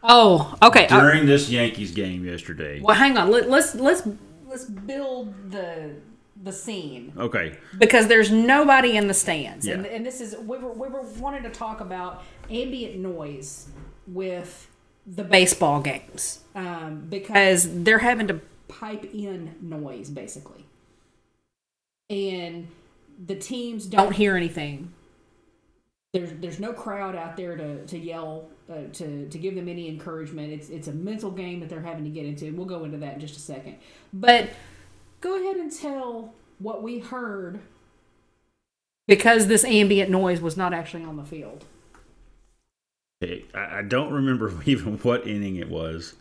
[0.03, 0.85] oh, okay.
[0.87, 2.79] uh, During this Yankees game yesterday.
[2.79, 3.31] well, hang on.
[3.31, 4.07] Let, let's let's
[4.49, 5.95] Let's build the
[6.43, 7.11] the scene.
[7.17, 7.57] Okay.
[7.79, 9.65] because there's nobody in the stands.
[9.65, 9.91] And, Yeah.
[9.91, 13.67] and this is we were we were wanting to talk about ambient noise
[14.07, 14.69] with
[15.07, 18.39] the Baseball games um, because because they're having to.
[18.69, 20.65] pipe in noise basically,
[22.09, 22.67] and
[23.17, 24.93] the teams don't Don't hear anything.
[26.13, 29.87] there's there's no crowd out there to to yell uh, to to give them any
[29.89, 30.51] encouragement.
[30.53, 32.47] It's it's a mental game that they're having to get into.
[32.47, 33.77] And we'll go into that in just a second.
[34.13, 34.49] But
[35.21, 37.61] go ahead and tell what we heard
[39.07, 41.65] because this ambient noise was not actually on the field.
[43.19, 46.15] Hey, I I don't remember even what inning it was,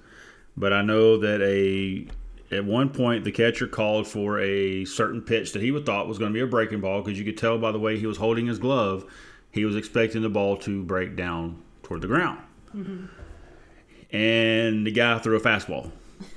[0.57, 2.07] but I know that a
[2.51, 6.19] at one point the catcher called for a certain pitch that he would thought was
[6.19, 8.19] going to be a breaking ball because you could tell by the way he was
[8.19, 9.05] holding his glove,
[9.53, 12.39] he was expecting the ball to break down toward the ground.
[12.75, 13.07] Mm-hmm.
[14.15, 15.91] And the guy threw a fastball,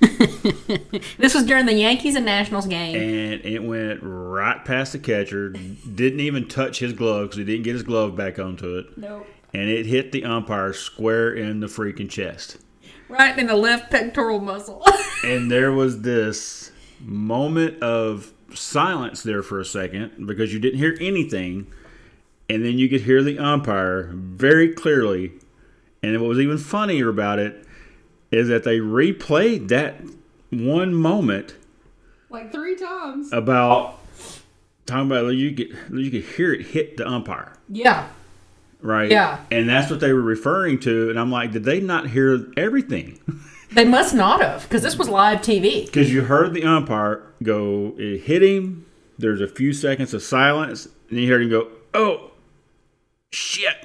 [1.18, 2.96] This was during the Yankees and Nationals game.
[2.96, 5.50] and it went right past the catcher.
[5.50, 9.26] Didn't even touch his glove because he didn't get his glove back onto it, nope.
[9.54, 12.58] and it hit the umpire square in the freaking chest.
[13.10, 14.84] Right in the left pectoral muscle.
[15.24, 16.70] and there was this
[17.00, 21.66] moment of silence there for a second because you didn't hear anything
[22.48, 25.32] and then you could hear the umpire very clearly
[26.02, 27.64] and what was even funnier about it
[28.32, 29.96] is that they replayed that
[30.50, 31.54] one moment
[32.28, 33.32] Like three times.
[33.32, 33.98] about
[34.86, 38.08] talking about you could you could hear it hit the umpire yeah.
[38.82, 39.38] Right Yeah.
[39.50, 43.18] and that's what they were referring to and i'm like did they not hear everything
[43.72, 45.86] They must not have because this was live TV.
[45.86, 48.84] Because you heard the umpire go, it hit him.
[49.16, 52.32] There's a few seconds of silence, and you heard him go, "Oh,
[53.30, 53.76] shit!"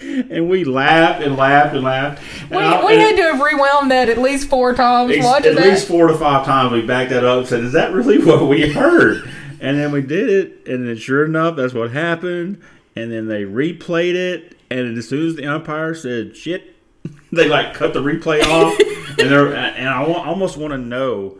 [0.00, 2.22] and we laughed and laughed and laughed.
[2.44, 5.56] And We, I- we had to have rewound that at least four times at- at
[5.56, 5.62] that.
[5.66, 6.72] least four to five times.
[6.72, 10.02] We backed that up and said, "Is that really what we heard?" And then we
[10.02, 12.60] did it, and then sure enough, that's what happened.
[12.96, 16.74] And then they replayed it, and as soon as the umpire said shit,
[17.32, 18.78] they like cut the replay off,
[19.18, 21.38] and they're and I wa- almost want to know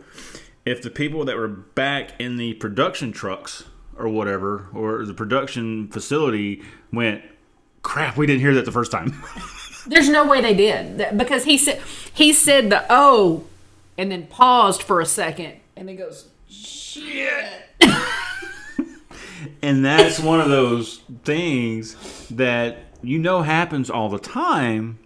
[0.65, 3.65] if the people that were back in the production trucks
[3.97, 7.23] or whatever or the production facility went,
[7.81, 9.21] crap, we didn't hear that the first time.
[9.87, 11.81] There's no way they did because he said
[12.13, 13.45] he said the oh,
[13.97, 17.63] and then paused for a second, and then goes shit.
[19.61, 24.99] and that's one of those things that you know happens all the time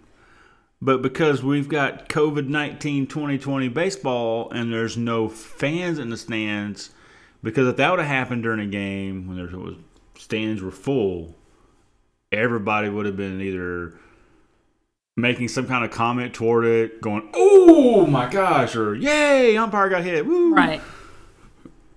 [0.82, 6.90] but because we've got covid-19 2020 baseball and there's no fans in the stands
[7.42, 9.76] because if that would have happened during a game when there was
[10.16, 11.34] stands were full
[12.32, 13.94] everybody would have been either
[15.16, 20.02] making some kind of comment toward it going oh my gosh or yay umpire got
[20.04, 20.54] hit Woo.
[20.54, 20.82] Right.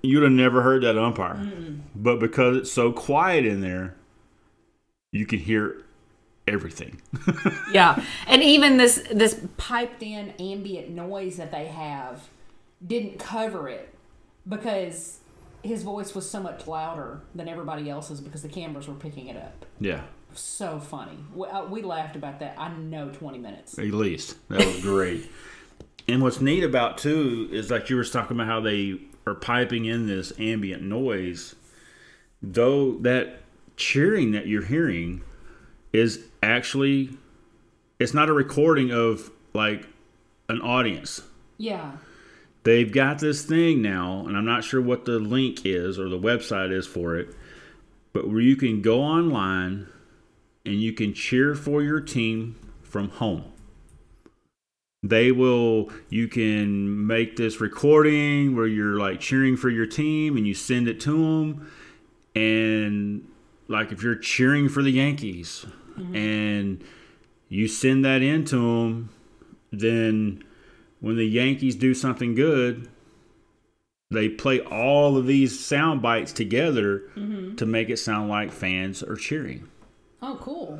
[0.01, 1.51] You'd have never heard that umpire.
[1.95, 3.95] But because it's so quiet in there,
[5.11, 5.83] you can hear
[6.47, 7.01] everything.
[7.71, 12.27] Yeah, and even this this piped in ambient noise that they have
[12.85, 13.93] didn't cover it
[14.47, 15.19] because
[15.61, 19.37] his voice was so much louder than everybody else's because the cameras were picking it
[19.37, 19.65] up.
[19.79, 20.01] yeah,
[20.33, 21.17] So funny.
[21.35, 22.55] We, uh, we laughed about that.
[22.57, 23.77] I know twenty minutes.
[23.77, 25.29] at least that was great.
[26.07, 29.85] and what's neat about too is like you were talking about how they are piping
[29.85, 31.55] in this ambient noise.
[32.41, 33.39] Though that
[33.77, 35.21] cheering that you're hearing
[35.93, 37.17] is actually
[37.99, 39.87] it's not a recording of like
[40.47, 41.21] an audience.
[41.57, 41.91] Yeah.
[42.63, 46.19] they've got this thing now, and I'm not sure what the link is or the
[46.19, 47.35] website is for it,
[48.13, 49.87] but where you can go online
[50.65, 53.43] and you can cheer for your team from home.
[55.01, 60.45] They will, you can make this recording where you're like cheering for your team and
[60.45, 61.71] you send it to them.
[62.35, 63.27] And
[63.67, 65.65] like if you're cheering for the Yankees
[65.97, 66.15] mm-hmm.
[66.15, 66.83] and
[67.47, 69.09] you send that in to them,
[69.71, 70.43] then
[70.99, 72.89] when the Yankees do something good,
[74.11, 77.55] they play all of these sound bites together mm-hmm.
[77.55, 79.69] to make it sound like fans are cheering.
[80.21, 80.79] Oh, cool.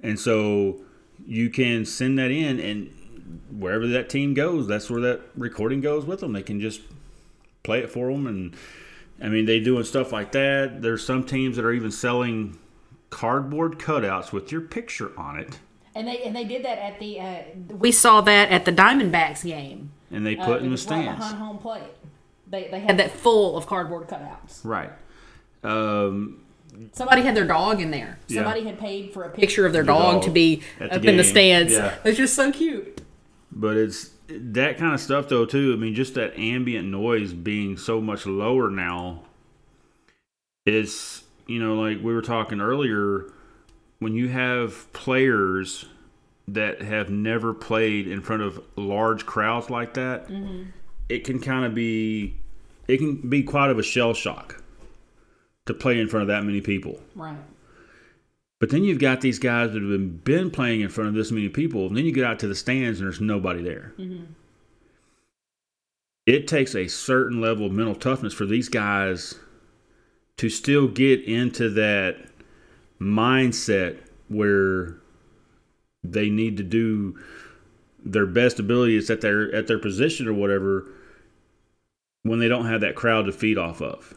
[0.00, 0.82] And so
[1.26, 2.92] you can send that in, and
[3.56, 6.32] wherever that team goes, that's where that recording goes with them.
[6.32, 6.80] They can just
[7.62, 8.26] play it for them.
[8.26, 8.54] And
[9.22, 10.82] I mean, they doing stuff like that.
[10.82, 12.58] There's some teams that are even selling
[13.10, 15.58] cardboard cutouts with your picture on it,
[15.94, 17.20] And they and they did that at the.
[17.20, 17.42] Uh,
[17.78, 19.90] we saw that at the Diamondbacks game.
[20.10, 21.18] and they Uh, put it in the was right stands.
[21.20, 21.82] behind home plate.
[22.48, 24.60] They they had that full of cardboard cutouts.
[24.64, 24.90] Right.
[25.62, 26.38] Um,
[26.92, 28.18] Somebody had their dog in there.
[28.28, 28.36] Yeah.
[28.42, 31.04] Somebody had paid for a picture of their dog, dog to be at the up
[31.04, 31.72] in the stands.
[31.74, 31.94] Yeah.
[32.04, 32.91] It's just so cute.
[33.54, 35.74] But it's that kind of stuff, though, too.
[35.74, 39.22] I mean, just that ambient noise being so much lower now.
[40.64, 43.30] It's, you know, like we were talking earlier,
[43.98, 45.84] when you have players
[46.48, 50.70] that have never played in front of large crowds like that, mm-hmm.
[51.08, 52.36] it can kind of be,
[52.88, 54.62] it can be quite of a shell shock
[55.66, 57.00] to play in front of that many people.
[57.14, 57.36] Right.
[58.62, 61.48] But then you've got these guys that have been, playing in front of this many
[61.48, 63.92] people, and then you get out to the stands and there's nobody there.
[63.98, 64.22] Mm-hmm.
[66.26, 69.34] It takes a certain level of mental toughness for these guys
[70.36, 72.18] to still get into that
[73.00, 73.98] mindset
[74.28, 74.94] where
[76.04, 77.18] they need to do
[78.04, 80.86] their best abilities at their at their position or whatever
[82.22, 84.14] when they don't have that crowd to feed off of.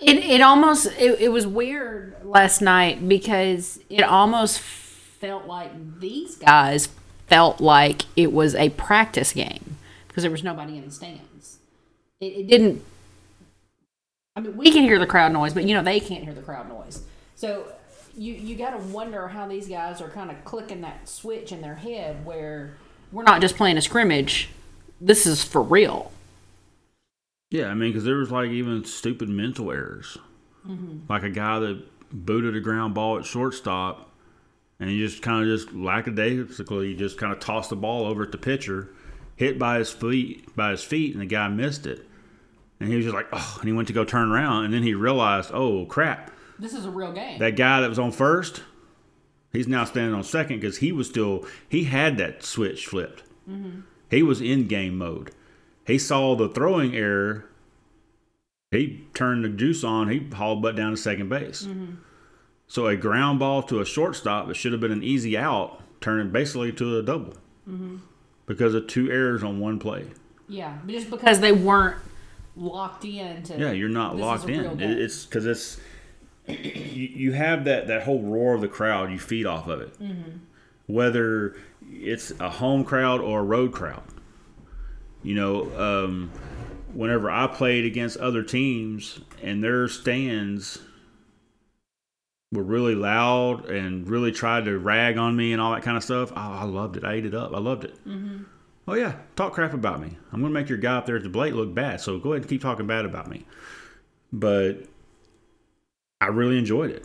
[0.00, 6.36] It it almost it, it was weird last night because it almost felt like these
[6.36, 6.88] guys
[7.26, 11.58] felt like it was a practice game because there was nobody in the stands.
[12.20, 12.82] It, it didn't.
[14.36, 16.42] I mean, we can hear the crowd noise, but you know they can't hear the
[16.42, 17.02] crowd noise.
[17.34, 17.72] So
[18.16, 21.60] you you got to wonder how these guys are kind of clicking that switch in
[21.60, 22.74] their head where
[23.12, 24.50] we're not just playing a scrimmage.
[25.00, 26.12] This is for real.
[27.50, 30.18] Yeah, I mean, because there was like even stupid mental errors,
[30.66, 30.98] mm-hmm.
[31.08, 31.82] like a guy that
[32.12, 34.10] booted a ground ball at shortstop,
[34.78, 38.32] and he just kind of just lackadaisically just kind of tossed the ball over at
[38.32, 38.90] the pitcher,
[39.36, 42.06] hit by his feet by his feet, and the guy missed it,
[42.80, 44.82] and he was just like, oh, and he went to go turn around, and then
[44.82, 47.38] he realized, oh crap, This is a real game.
[47.38, 48.62] that guy that was on first,
[49.54, 53.22] he's now standing on second because he was still he had that switch flipped.
[53.48, 53.80] Mm-hmm.
[54.10, 55.30] He was in game mode.
[55.88, 57.46] He saw the throwing error.
[58.70, 60.10] He turned the juice on.
[60.10, 61.62] He hauled butt down to second base.
[61.62, 61.94] Mm-hmm.
[62.66, 66.30] So a ground ball to a shortstop that should have been an easy out turned
[66.32, 67.32] basically to a double
[67.68, 67.96] mm-hmm.
[68.44, 70.04] because of two errors on one play.
[70.46, 71.96] Yeah, just because they weren't
[72.54, 74.80] locked in to Yeah, you're not locked in.
[74.80, 75.80] It's because it's
[76.46, 79.10] you, have that that whole roar of the crowd.
[79.10, 80.38] You feed off of it, mm-hmm.
[80.86, 81.56] whether
[81.90, 84.02] it's a home crowd or a road crowd.
[85.22, 86.30] You know, um,
[86.92, 90.78] whenever I played against other teams and their stands
[92.50, 96.04] were really loud and really tried to rag on me and all that kind of
[96.04, 97.04] stuff, I, I loved it.
[97.04, 97.54] I ate it up.
[97.54, 97.94] I loved it.
[98.86, 100.16] Oh yeah, talk crap about me.
[100.32, 102.00] I'm gonna make your guy up there at the plate look bad.
[102.00, 103.44] So go ahead and keep talking bad about me.
[104.32, 104.84] But
[106.22, 107.04] I really enjoyed it.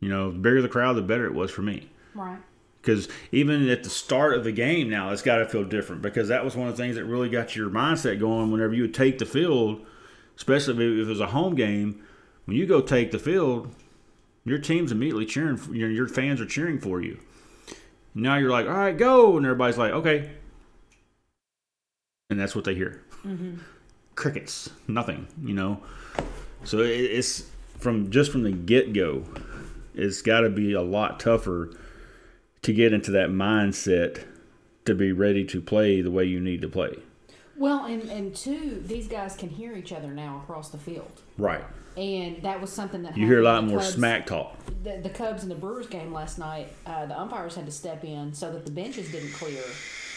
[0.00, 1.90] You know, the bigger the crowd, the better it was for me.
[2.14, 2.38] Right.
[2.80, 6.28] Because even at the start of the game now, it's got to feel different because
[6.28, 8.94] that was one of the things that really got your mindset going whenever you would
[8.94, 9.84] take the field,
[10.36, 12.02] especially if it was a home game.
[12.46, 13.74] When you go take the field,
[14.44, 17.18] your team's immediately cheering, for, your, your fans are cheering for you.
[18.14, 19.36] Now you're like, all right, go.
[19.36, 20.30] And everybody's like, okay.
[22.30, 23.02] And that's what they hear.
[23.24, 23.58] Mm-hmm.
[24.14, 25.82] Crickets, nothing, you know.
[26.64, 27.44] So it's
[27.78, 29.24] from just from the get go,
[29.94, 31.70] it's got to be a lot tougher
[32.62, 34.24] to get into that mindset
[34.84, 36.94] to be ready to play the way you need to play.
[37.56, 41.62] Well, and and two, these guys can hear each other now across the field, Right.
[41.96, 44.56] and that was something that You hear a lot more Cubs- smack talk.
[44.82, 48.02] The, the Cubs and the Brewers game last night, uh, the umpires had to step
[48.04, 49.62] in so that the benches didn't clear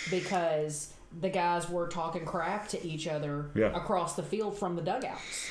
[0.09, 3.75] because the guys were talking crap to each other Yeah.
[3.75, 5.49] across the field from the dugouts,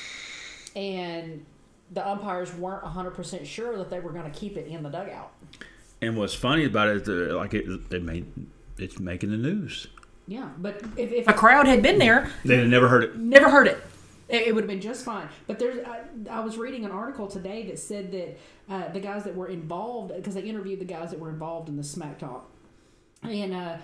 [0.75, 1.45] and
[1.91, 4.89] the umpires weren't hundred percent sure that they were going to keep it in the
[4.89, 5.31] dugout.
[6.05, 8.25] And what's funny about it is that, like it, they made
[8.77, 9.87] it's making the news.
[10.27, 13.17] Yeah, but if, if a crowd had been there, They had never heard it.
[13.17, 13.77] never heard it.
[14.29, 15.27] It, it would have been just fine.
[15.47, 18.37] But there's, I, I was reading an article today that said that
[18.69, 21.75] uh, the guys that were involved, because they interviewed the guys that were involved in
[21.75, 22.49] the smack talk,
[23.21, 23.77] and uh,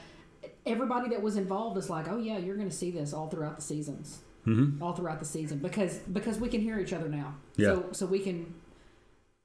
[0.65, 3.57] everybody that was involved is like, oh yeah, you're going to see this all throughout
[3.57, 4.81] the seasons, mm-hmm.
[4.81, 7.35] all throughout the season, because because we can hear each other now.
[7.57, 7.67] Yeah.
[7.67, 8.53] So so we can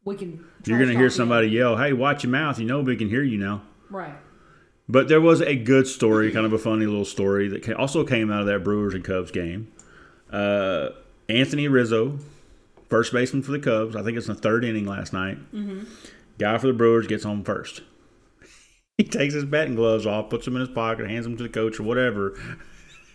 [0.04, 0.44] we can.
[0.66, 3.22] You're going to hear somebody yell, "Hey, watch your mouth!" You know we can hear
[3.22, 3.62] you now.
[3.90, 4.14] right.
[4.86, 8.30] But there was a good story, kind of a funny little story that also came
[8.30, 9.72] out of that Brewers and Cubs game.
[10.30, 10.90] Uh,
[11.26, 12.18] Anthony Rizzo,
[12.90, 15.38] first baseman for the Cubs, I think it's in the third inning last night.
[16.38, 17.80] Guy for the Brewers gets on first.
[18.96, 21.48] He takes his batting gloves off, puts them in his pocket, hands them to the
[21.48, 22.38] coach or whatever.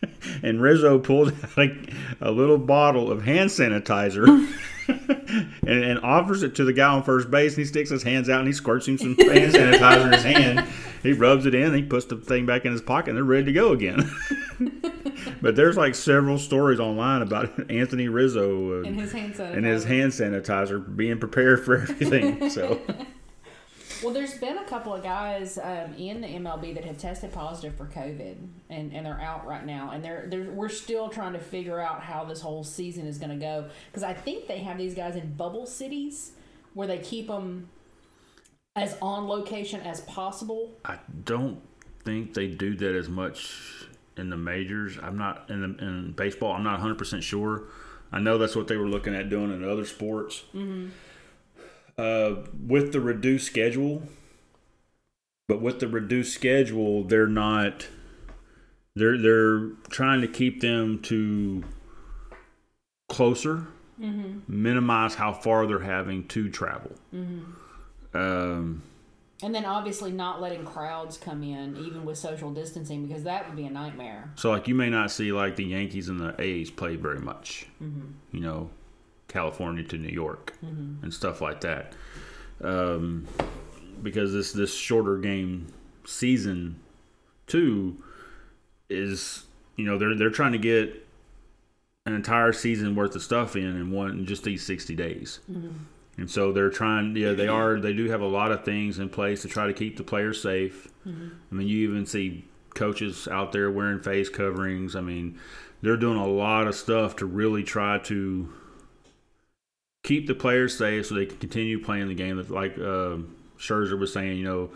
[0.43, 1.77] and Rizzo pulls out a,
[2.21, 4.27] a little bottle of hand sanitizer
[4.87, 7.53] and, and offers it to the guy on first base.
[7.53, 10.23] And he sticks his hands out and he squirts him some hand sanitizer in his
[10.23, 10.67] hand.
[11.03, 13.45] He rubs it in, he puts the thing back in his pocket, and they're ready
[13.45, 14.11] to go again.
[15.41, 19.85] but there's like several stories online about Anthony Rizzo uh, And his hand and his
[19.85, 22.49] hand sanitizer being prepared for everything.
[22.49, 22.81] So
[24.01, 27.75] Well, there's been a couple of guys um, in the MLB that have tested positive
[27.75, 28.37] for COVID,
[28.69, 29.91] and, and they're out right now.
[29.91, 33.31] And they're, they're we're still trying to figure out how this whole season is going
[33.31, 36.31] to go because I think they have these guys in bubble cities
[36.73, 37.69] where they keep them
[38.75, 40.71] as on location as possible.
[40.85, 41.61] I don't
[42.05, 43.85] think they do that as much
[44.15, 44.97] in the majors.
[45.01, 46.53] I'm not in the, in baseball.
[46.53, 47.63] I'm not 100 percent sure.
[48.13, 50.43] I know that's what they were looking at doing in other sports.
[51.99, 54.03] Uh, with the reduced schedule,
[55.49, 57.87] but with the reduced schedule, they're not.
[58.95, 61.63] They're they're trying to keep them to
[63.09, 63.67] closer,
[64.47, 66.91] minimize how far they're having to travel.
[68.13, 68.81] Um,
[69.41, 73.55] And then obviously not letting crowds come in, even with social distancing, because that would
[73.55, 74.31] be a nightmare.
[74.35, 77.67] So like you may not see like the Yankees and the A's play very much.
[77.79, 78.69] You know,
[79.29, 81.03] California to New York mm-hmm.
[81.03, 81.93] and stuff like that,
[82.61, 83.25] um,
[84.03, 85.67] because this this shorter game
[86.05, 86.79] season
[87.47, 87.95] two
[88.89, 89.45] is
[89.77, 91.07] you know they're they're trying to get
[92.05, 95.39] an entire season worth of stuff in in one in just these sixty days.
[95.49, 95.69] Mm-hmm.
[96.17, 99.07] And so they're trying, yeah, they are, they do have a lot of things in
[99.09, 100.89] place to try to keep the players safe.
[101.07, 101.29] Mm-hmm.
[101.51, 104.95] I mean, you even see coaches out there wearing face coverings.
[104.95, 105.39] I mean,
[105.81, 108.53] they're doing a lot of stuff to really try to
[110.03, 112.43] keep the players safe so they can continue playing the game.
[112.49, 113.17] Like uh,
[113.57, 114.69] Scherzer was saying, you know,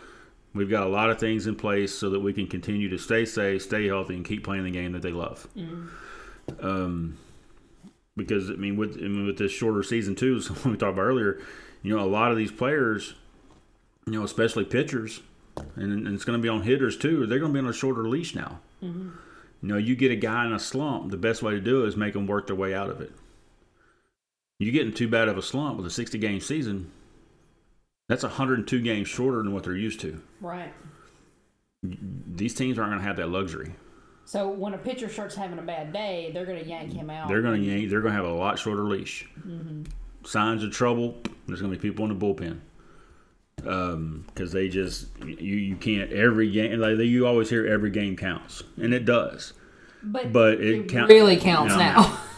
[0.54, 3.26] we've got a lot of things in place so that we can continue to stay
[3.26, 5.47] safe, stay healthy, and keep playing the game that they love.
[6.62, 7.18] Um,
[8.16, 11.02] because I mean, with I mean, with this shorter season too, so we talked about
[11.02, 11.39] earlier,
[11.82, 13.16] you know, a lot of these players,
[14.06, 15.22] you know, especially pitchers,
[15.76, 17.26] and, and it's going to be on hitters too.
[17.26, 18.60] They're going to be on a shorter leash now.
[19.62, 21.10] You know, you get a guy in a slump.
[21.10, 23.14] The best way to do it is make them work their way out of it.
[24.60, 26.91] You get in too bad of a slump with a sixty game season.
[28.10, 30.22] That's 102 games shorter than what they're used to.
[30.41, 30.74] Right.
[31.82, 33.74] These teams aren't going to have that luxury.
[34.26, 37.30] So when a pitcher starts having a bad day, they're going to yank him out.
[37.30, 37.89] They're going to yank.
[37.89, 39.28] They're going to have a lot shorter leash.
[39.39, 39.84] Mm-hmm.
[40.26, 42.60] signs of trouble, there's going to be people in the bullpen
[43.68, 48.16] um, because they just you you can't every game like you always hear every game
[48.16, 49.54] counts and it does,
[50.01, 52.20] But, but it, count- really counts you know, now.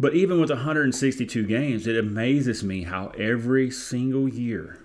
[0.00, 4.78] But even with 162 games, it amazes me how every single year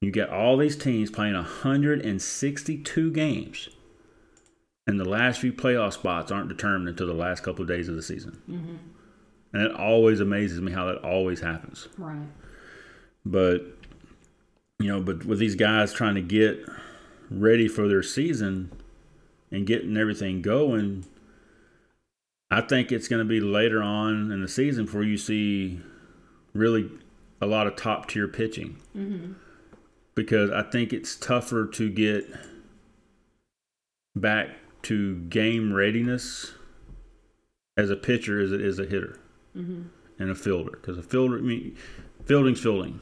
[0.00, 3.68] you get all these teams playing 162 games,
[4.86, 7.96] and the last few playoff spots aren't determined until the last couple of days of
[7.96, 8.40] the season.
[8.48, 8.76] Mm-hmm.
[9.52, 11.88] And it always amazes me how that always happens.
[11.96, 12.26] right.
[13.24, 13.62] But
[14.78, 16.68] you know, but with these guys trying to get
[17.30, 18.70] ready for their season
[19.50, 21.06] and getting everything going,
[22.54, 25.80] I think it's going to be later on in the season before you see
[26.52, 26.90] really
[27.40, 28.78] a lot of top tier pitching.
[28.96, 29.32] Mm-hmm.
[30.14, 32.30] Because I think it's tougher to get
[34.14, 34.50] back
[34.82, 36.52] to game readiness
[37.76, 39.18] as a pitcher as it is a hitter
[39.56, 39.82] mm-hmm.
[40.18, 40.78] and a fielder.
[40.80, 41.76] Because a fielder, I mean,
[42.24, 43.00] fielding's fielding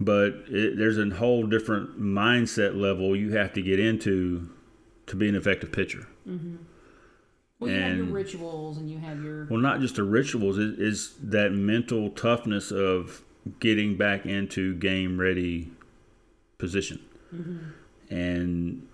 [0.00, 4.48] but it, there's a whole different mindset level you have to get into
[5.06, 6.08] to be an effective pitcher.
[6.26, 6.56] Mm-hmm.
[7.60, 10.58] Well, you have your And- rituals and you have your Well, not just the rituals,
[10.58, 13.22] it is that mental toughness of
[13.60, 15.70] getting back into game ready
[16.58, 17.00] position.
[17.34, 18.14] Mm-hmm.
[18.14, 18.86] And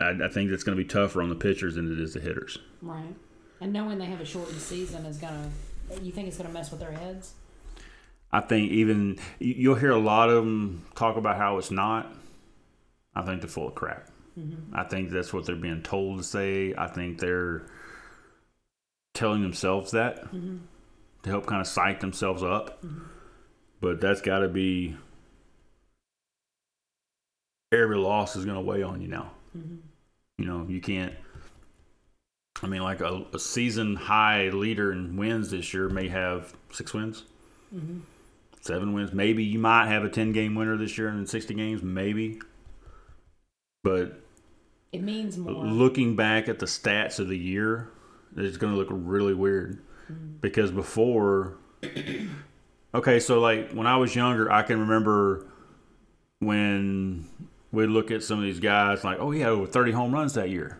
[0.00, 2.20] I, I think that's going to be tougher on the pitchers than it is the
[2.20, 2.58] hitters.
[2.82, 3.14] right,
[3.60, 5.48] and knowing they have a shortened season is gonna.
[6.02, 7.34] You think it's gonna mess with their heads?
[8.32, 12.12] I think even you- you'll hear a lot of them talk about how it's not.
[13.14, 14.08] I think they're full of crap.
[14.38, 14.74] Mm-hmm.
[14.74, 16.74] I think that's what they're being told to say.
[16.76, 17.62] I think they're
[19.14, 20.58] telling themselves that mm-hmm.
[21.22, 22.82] to help kind of psych themselves up.
[22.82, 23.04] Mm-hmm.
[23.80, 24.96] But that's got to be
[27.72, 29.32] every loss is going to weigh on you now.
[29.56, 29.76] Mm-hmm.
[30.38, 31.14] You know, you can't.
[32.62, 36.94] I mean, like a, a season high leader in wins this year may have six
[36.94, 37.24] wins
[38.64, 39.12] seven wins.
[39.12, 42.40] Maybe you might have a ten game winner this year in sixty games, maybe.
[43.82, 44.20] But
[44.92, 45.52] It means more.
[45.52, 47.90] looking back at the stats of the year,
[48.36, 50.36] it's going to look really weird mm-hmm.
[50.40, 51.58] because before.
[52.94, 55.46] Okay, so like when I was younger, I can remember
[56.38, 57.26] when
[57.72, 60.34] we look at some of these guys like, oh, he had over thirty home runs
[60.34, 60.78] that year.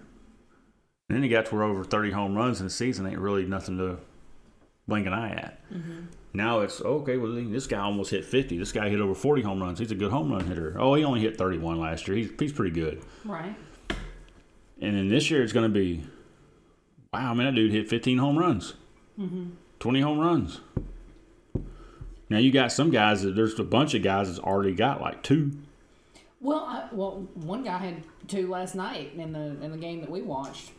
[1.09, 3.45] And then he got to where over thirty home runs in a season ain't really
[3.45, 3.99] nothing to
[4.87, 5.71] blink an eye at.
[5.73, 6.07] Mm-hmm.
[6.33, 7.17] Now it's okay.
[7.17, 8.59] Well, this guy almost hit fifty.
[8.59, 9.79] This guy hit over forty home runs.
[9.79, 10.77] He's a good home run hitter.
[10.79, 12.17] Oh, he only hit thirty-one last year.
[12.17, 13.03] He's he's pretty good.
[13.25, 13.55] right.
[14.81, 16.05] And then this year it's going to be,
[17.15, 18.75] wow, man, that dude hit fifteen home runs,
[19.79, 20.61] twenty home runs.
[22.31, 25.23] Now you got some guys that there's a bunch of guys that's already got like
[25.23, 25.53] two.
[26.41, 30.11] Well, I, well, one guy had two last night in the in the game that
[30.11, 30.73] we watched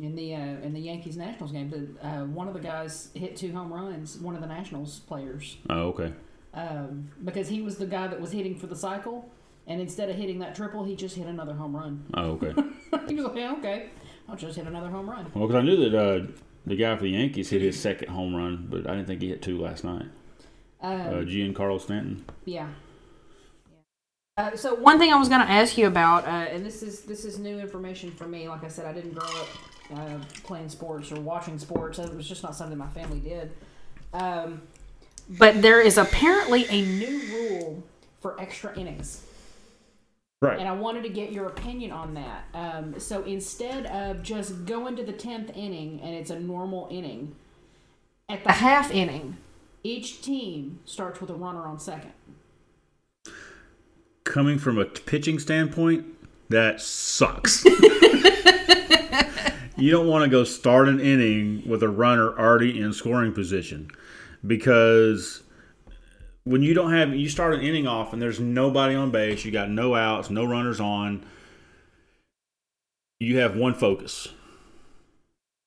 [0.00, 1.70] in the uh, in the Yankees Nationals game.
[1.70, 4.16] The, uh, one of the guys hit two home runs.
[4.18, 6.12] One of the Nationals players, Oh, okay.
[6.54, 9.28] um, because he was the guy that was hitting for the cycle,
[9.66, 12.04] and instead of hitting that triple, he just hit another home run.
[12.14, 12.52] Oh, okay.
[13.08, 13.90] he was like, yeah, okay,
[14.28, 15.30] I'll just hit another home run.
[15.34, 16.26] well, because I knew that uh,
[16.66, 19.28] the guy for the Yankees hit his second home run, but I didn't think he
[19.28, 20.06] hit two last night.
[20.80, 22.24] Um, Uh, Giancarlo Stanton.
[22.44, 22.68] Yeah.
[24.38, 27.02] Uh, so one thing I was going to ask you about, uh, and this is
[27.02, 28.48] this is new information for me.
[28.48, 29.48] Like I said, I didn't grow up
[29.94, 31.98] uh, playing sports or watching sports.
[31.98, 33.52] It was just not something my family did.
[34.14, 34.62] Um,
[35.28, 37.82] but there is apparently a new rule
[38.20, 39.22] for extra innings,
[40.50, 42.44] and I wanted to get your opinion on that.
[42.52, 47.36] Um, so instead of just going to the tenth inning and it's a normal inning,
[48.28, 49.36] at the half inning,
[49.84, 52.12] each team starts with a runner on second.
[54.24, 56.06] Coming from a pitching standpoint,
[56.48, 57.64] that sucks.
[59.76, 63.90] you don't want to go start an inning with a runner already in scoring position
[64.46, 65.41] because
[66.44, 69.52] when you don't have you start an inning off and there's nobody on base, you
[69.52, 71.24] got no outs, no runners on,
[73.20, 74.28] you have one focus.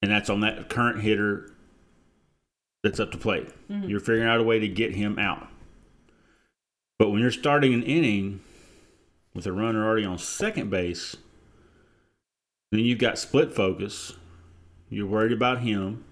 [0.01, 1.51] And that's on that current hitter
[2.83, 3.47] that's up to plate.
[3.69, 3.89] Mm-hmm.
[3.89, 5.47] You're figuring out a way to get him out.
[6.99, 8.41] But when you're starting an inning
[9.33, 11.15] with a runner already on second base,
[12.71, 14.13] then you've got split focus.
[14.89, 16.03] You're worried about him.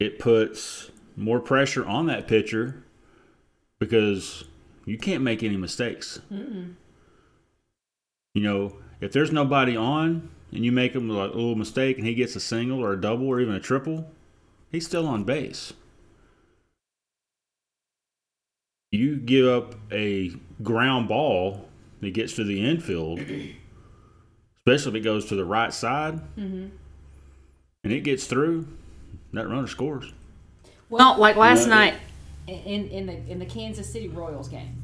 [0.00, 2.85] It puts more pressure on that pitcher
[3.78, 4.44] because
[4.84, 6.20] you can't make any mistakes.
[6.30, 6.74] You
[8.42, 12.36] know, if there's nobody on and you make him a little mistake and he gets
[12.36, 14.10] a single or a double or even a triple,
[14.70, 15.72] he's still on base.
[18.92, 21.68] You give up a ground ball
[22.00, 23.20] that gets to the infield,
[24.58, 26.70] especially if it goes to the right side, and
[27.82, 28.68] it gets through,
[29.32, 30.12] that runner scores.
[30.88, 31.74] Well, like last Yeah.
[31.74, 31.94] night,
[32.46, 34.82] in in the in the Kansas City Royals game.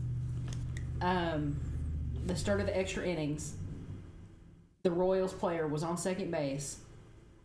[1.00, 1.56] Um,
[2.26, 3.54] the start of the extra innings,
[4.82, 6.78] the Royals player was on second base.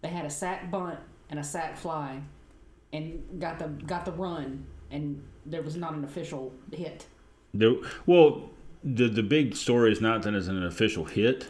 [0.01, 0.99] They had a sack bunt
[1.29, 2.21] and a sack fly,
[2.93, 7.05] and got the got the run, and there was not an official hit.
[7.53, 8.49] The, well,
[8.83, 11.47] the the big story is not that it's an official hit.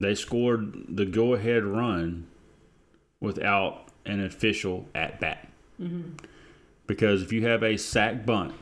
[0.00, 2.26] They scored the go ahead run
[3.20, 5.48] without an official at bat.
[6.92, 8.52] Because if you have a sack bunt,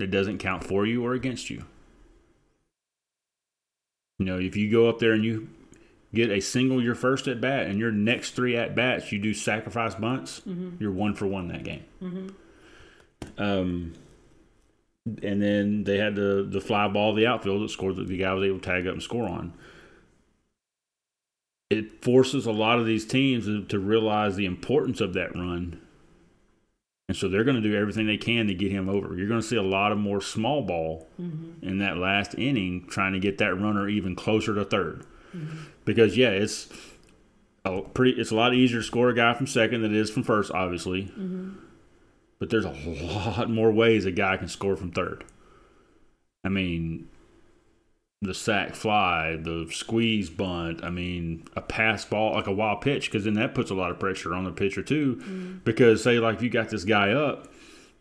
[0.00, 1.64] it doesn't count for you or against you.
[4.20, 5.48] You know, if you go up there and you
[6.14, 9.34] get a single your first at bat and your next three at bats you do
[9.34, 10.42] sacrifice bunts,
[10.78, 11.82] you're one for one that game.
[13.38, 13.94] Um,
[15.20, 18.32] and then they had the the fly ball, the outfield that scored that the guy
[18.34, 19.52] was able to tag up and score on.
[21.70, 25.80] It forces a lot of these teams to realize the importance of that run,
[27.12, 29.14] and so they're going to do everything they can to get him over.
[29.14, 31.62] You're going to see a lot of more small ball mm-hmm.
[31.62, 35.04] in that last inning, trying to get that runner even closer to 3rd
[35.36, 35.58] mm-hmm.
[35.84, 36.70] because yeah, it's
[37.66, 38.18] a pretty.
[38.18, 40.52] It's a lot easier to score a guy from second than it is from first,
[40.52, 41.02] obviously.
[41.02, 41.50] Mm-hmm.
[42.38, 45.22] But there's a lot more ways a guy can score from third.
[46.44, 47.10] I mean,
[48.22, 50.82] the sack fly, the squeeze bunt.
[50.82, 53.90] I mean, a pass ball like a wild pitch, because then that puts a lot
[53.90, 55.16] of pressure on the pitcher too.
[55.24, 55.64] Mm.
[55.64, 57.52] Because say like if you got this guy up,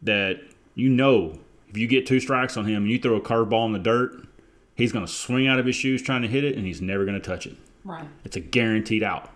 [0.04, 0.40] that
[0.76, 3.72] you know if you get two strikes on him and you throw a curveball in
[3.74, 4.28] the dirt,
[4.76, 7.04] he's going to swing out of his shoes trying to hit it, and he's never
[7.04, 7.58] going to touch it.
[7.84, 8.08] Right.
[8.24, 9.30] It's a guaranteed out.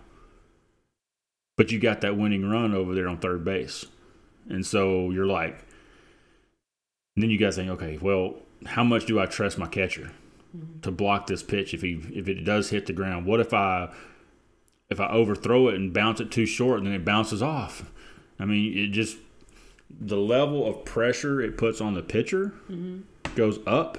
[1.56, 3.86] But you got that winning run over there on third base.
[4.48, 5.64] And so you're like,
[7.16, 10.12] then you guys think, okay, well, how much do I trust my catcher
[10.56, 10.80] Mm-hmm.
[10.80, 13.26] to block this pitch if he if it does hit the ground?
[13.26, 13.92] What if I
[14.88, 17.90] if I overthrow it and bounce it too short and then it bounces off?
[18.38, 19.18] I mean, it just
[19.90, 23.00] the level of pressure it puts on the pitcher mm-hmm.
[23.34, 23.98] goes up,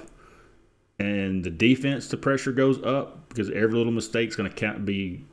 [0.98, 5.24] and the defense, the pressure goes up because every little mistake is going to be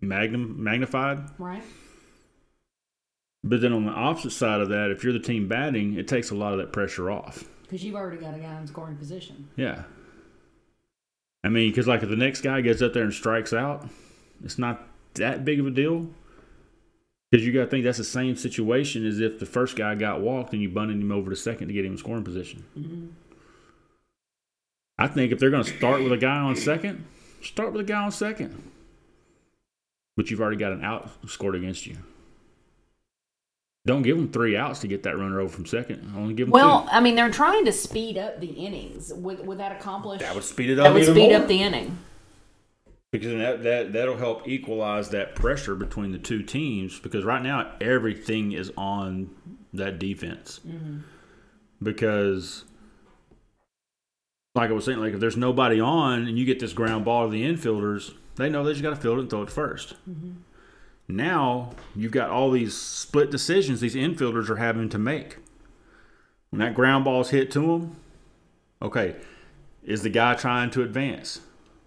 [0.00, 1.30] magnum magnified.
[1.38, 1.62] Right.
[3.42, 6.30] But then on the opposite side of that, if you're the team batting, it takes
[6.30, 7.44] a lot of that pressure off.
[7.62, 9.48] Because you've already got a guy in scoring position.
[9.56, 9.84] Yeah.
[11.44, 13.86] I mean, because like if the next guy gets up there and strikes out,
[14.44, 14.82] it's not
[15.14, 16.08] that big of a deal.
[17.30, 20.20] Because you got to think that's the same situation as if the first guy got
[20.20, 22.64] walked and you bunted him over to second to get him in scoring position.
[22.78, 23.06] Mm-hmm.
[24.98, 27.04] I think if they're going to start with a guy on second,
[27.42, 28.70] start with a guy on second.
[30.16, 31.98] But you've already got an out scored against you.
[33.86, 36.12] Don't give them three outs to get that runner over from second.
[36.16, 36.88] Only give them Well, two.
[36.90, 39.14] I mean, they're trying to speed up the innings.
[39.14, 40.20] Would, would that accomplish?
[40.20, 41.40] That would speed it up that would even speed more.
[41.40, 41.96] up the inning.
[43.12, 46.98] because that, that that'll help equalize that pressure between the two teams.
[46.98, 49.30] Because right now everything is on
[49.72, 50.58] that defense.
[50.66, 50.98] Mm-hmm.
[51.80, 52.64] Because,
[54.56, 57.26] like I was saying, like if there's nobody on and you get this ground ball
[57.26, 59.94] to the infielders, they know they just got to field it and throw it 1st
[61.08, 65.38] Now you've got all these split decisions these infielders are having to make.
[66.50, 67.96] When that ground ball's hit to them,
[68.80, 69.16] okay,
[69.82, 71.40] is the guy trying to advance?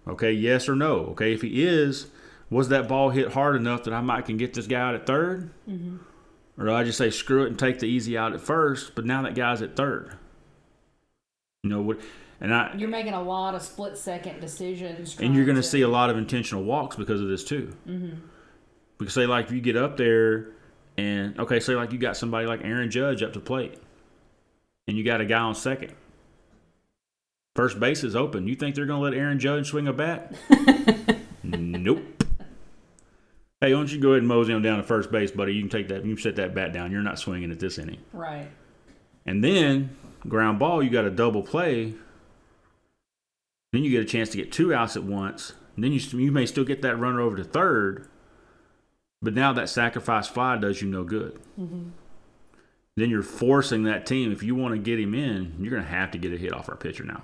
[0.06, 1.06] Okay, yes or no?
[1.10, 2.06] Okay, if he is,
[2.48, 5.06] was that ball hit hard enough that I might can get this guy out at
[5.06, 5.96] 3rd mm-hmm.
[6.58, 9.06] Or do I just say screw it and take the easy out at first, but
[9.06, 10.18] now that guy's at third?
[11.62, 12.00] You know what?
[12.38, 15.18] And I You're making a lot of split second decisions.
[15.18, 17.74] and you're going to see a lot of intentional walks because of this too.
[17.88, 18.20] Mm-hmm.
[19.00, 20.48] Because say like if you get up there
[20.98, 23.78] and okay, say like you got somebody like Aaron Judge up to plate,
[24.86, 25.94] and you got a guy on second.
[27.56, 28.46] First base is open.
[28.46, 30.34] You think they're going to let Aaron Judge swing a bat?
[31.42, 32.02] nope.
[33.60, 35.54] Hey, why don't you go ahead and mosey him down to first base, buddy?
[35.54, 36.04] You can take that.
[36.04, 36.92] You can set that bat down.
[36.92, 37.98] You're not swinging at this inning.
[38.12, 38.48] Right.
[39.26, 39.96] And then
[40.28, 41.94] ground ball, you got a double play.
[43.72, 45.54] Then you get a chance to get two outs at once.
[45.74, 48.06] And then you you may still get that runner over to third.
[49.22, 51.38] But now that sacrifice fly does you no good.
[52.96, 54.32] Then you're forcing that team.
[54.32, 56.52] If you want to get him in, you're going to have to get a hit
[56.52, 57.22] off our pitcher now.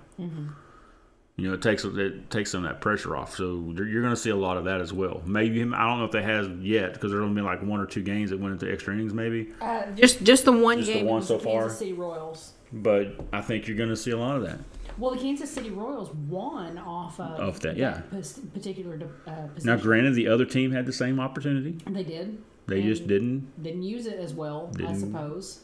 [1.39, 3.37] You know, it takes it takes some of that pressure off.
[3.37, 5.21] So you're going to see a lot of that as well.
[5.27, 7.85] Maybe I don't know if they has yet because there's only been like one or
[7.87, 9.53] two games that went into extra innings, maybe.
[9.61, 11.71] Uh, Just just the one Just the one so Kansas far.
[11.71, 12.53] City Royals.
[12.73, 14.59] But I think you're going to see a lot of that.
[14.99, 18.01] Well, the Kansas City Royals won off of Off that, yeah.
[18.11, 19.67] pos- particular uh, position.
[19.67, 21.79] Now, granted, the other team had the same opportunity.
[21.87, 22.39] they did.
[22.67, 23.63] They just didn't.
[23.63, 25.61] didn't use it as well, I suppose.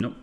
[0.00, 0.16] Nope.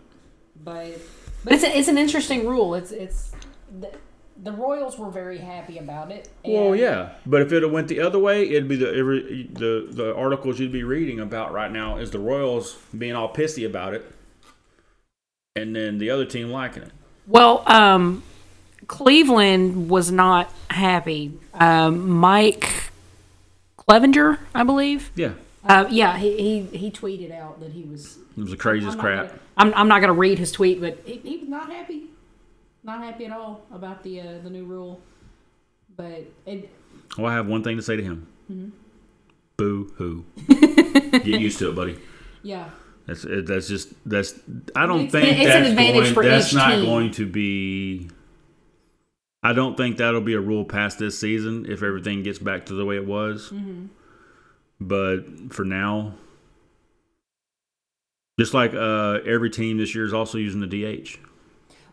[0.62, 0.98] But
[1.44, 2.74] but it's a, it's an interesting rule.
[2.74, 3.32] It's it's
[3.80, 3.94] th-
[4.42, 6.28] the Royals were very happy about it.
[6.44, 9.86] Well, yeah, but if it had went the other way, it'd be the every the
[9.90, 13.94] the articles you'd be reading about right now is the Royals being all pissy about
[13.94, 14.04] it,
[15.56, 16.92] and then the other team liking it.
[17.28, 18.22] Well, um,
[18.86, 21.38] Cleveland was not happy.
[21.54, 22.90] Um, Mike
[23.78, 25.10] Clevinger, I believe.
[25.14, 25.32] Yeah,
[25.64, 26.36] Uh, Yeah, he,
[26.70, 28.18] he he tweeted out that he was.
[28.36, 29.26] it was the craziest I'm crap.
[29.28, 32.04] gonna- I'm, I'm not going to read his tweet, but he, he was not happy,
[32.84, 35.00] not happy at all about the uh, the new rule.
[35.96, 36.70] But it,
[37.18, 38.26] Well, I have one thing to say to him.
[38.50, 38.68] Mm-hmm.
[39.56, 40.24] Boo hoo.
[41.10, 41.98] Get used to it, buddy.
[42.44, 42.70] yeah,
[43.08, 44.38] That's that's just that's.
[44.76, 46.14] I don't It's- think it's an that's advantage going.
[46.14, 46.84] for That's not team.
[46.84, 48.10] going to be.
[49.42, 52.74] I don't think that'll be a rule past this season if everything gets back to
[52.74, 53.50] the way it was.
[53.50, 53.86] Mm-hmm.
[54.80, 56.14] But for now,
[58.38, 61.18] just like uh, every team this year is also using the DH.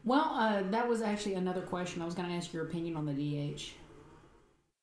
[0.04, 2.02] Well, uh, that was actually another question.
[2.02, 3.62] I was going to ask your opinion on the DH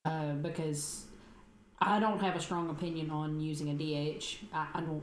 [0.04, 1.04] uh, because
[1.80, 4.38] I don't have a strong opinion on using a DH.
[4.52, 5.02] I, I don't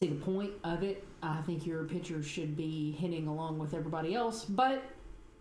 [0.00, 1.04] see the point of it.
[1.22, 4.44] I think your pitcher should be hitting along with everybody else.
[4.44, 4.82] But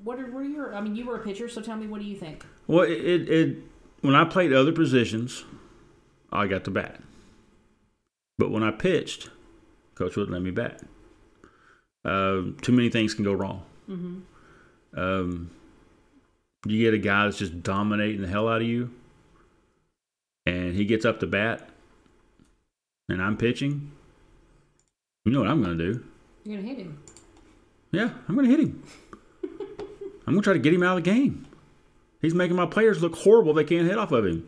[0.04, 0.74] what are your?
[0.74, 2.46] I mean, you were a pitcher, so tell me, what do you think?
[2.68, 3.58] Well, it, it, it
[4.02, 5.44] when I played other positions,
[6.32, 7.02] I got to bat.
[8.38, 9.30] But when I pitched,
[9.96, 10.82] coach wouldn't let me bat.
[12.04, 13.64] Um, too many things can go wrong.
[14.96, 15.52] Um,
[16.66, 18.92] you get a guy that's just dominating the hell out of you,
[20.46, 21.70] and he gets up to bat,
[23.10, 23.92] and I'm pitching.
[25.26, 26.04] You know what I'm going to do?
[26.46, 27.00] You're going to hit him.
[27.92, 28.84] Yeah, I'm going to hit him.
[30.28, 31.48] I'm to try to get him out of the game.
[32.22, 33.54] He's making my players look horrible.
[33.54, 34.48] They can't hit off of him.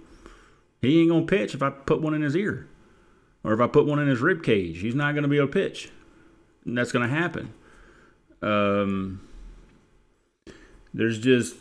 [0.81, 2.67] He ain't going to pitch if I put one in his ear
[3.43, 4.79] or if I put one in his rib cage.
[4.79, 5.91] He's not going to be able to pitch.
[6.65, 7.53] And that's going to happen.
[8.41, 9.21] Um,
[10.93, 11.55] there's just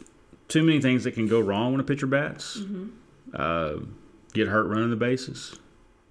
[0.49, 2.61] too many things that can go wrong when a pitcher bats.
[3.35, 3.77] Uh,
[4.35, 5.57] get hurt running the bases.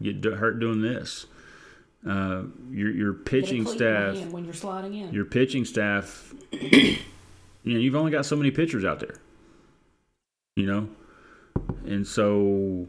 [0.02, 1.26] Get hurt doing this.
[2.08, 5.12] Uh, your your pitching cleat in the staff when you're sliding in.
[5.12, 7.00] your pitching staff, you
[7.64, 9.16] know, you've only got so many pitchers out there,
[10.56, 10.88] you know,
[11.86, 12.88] and so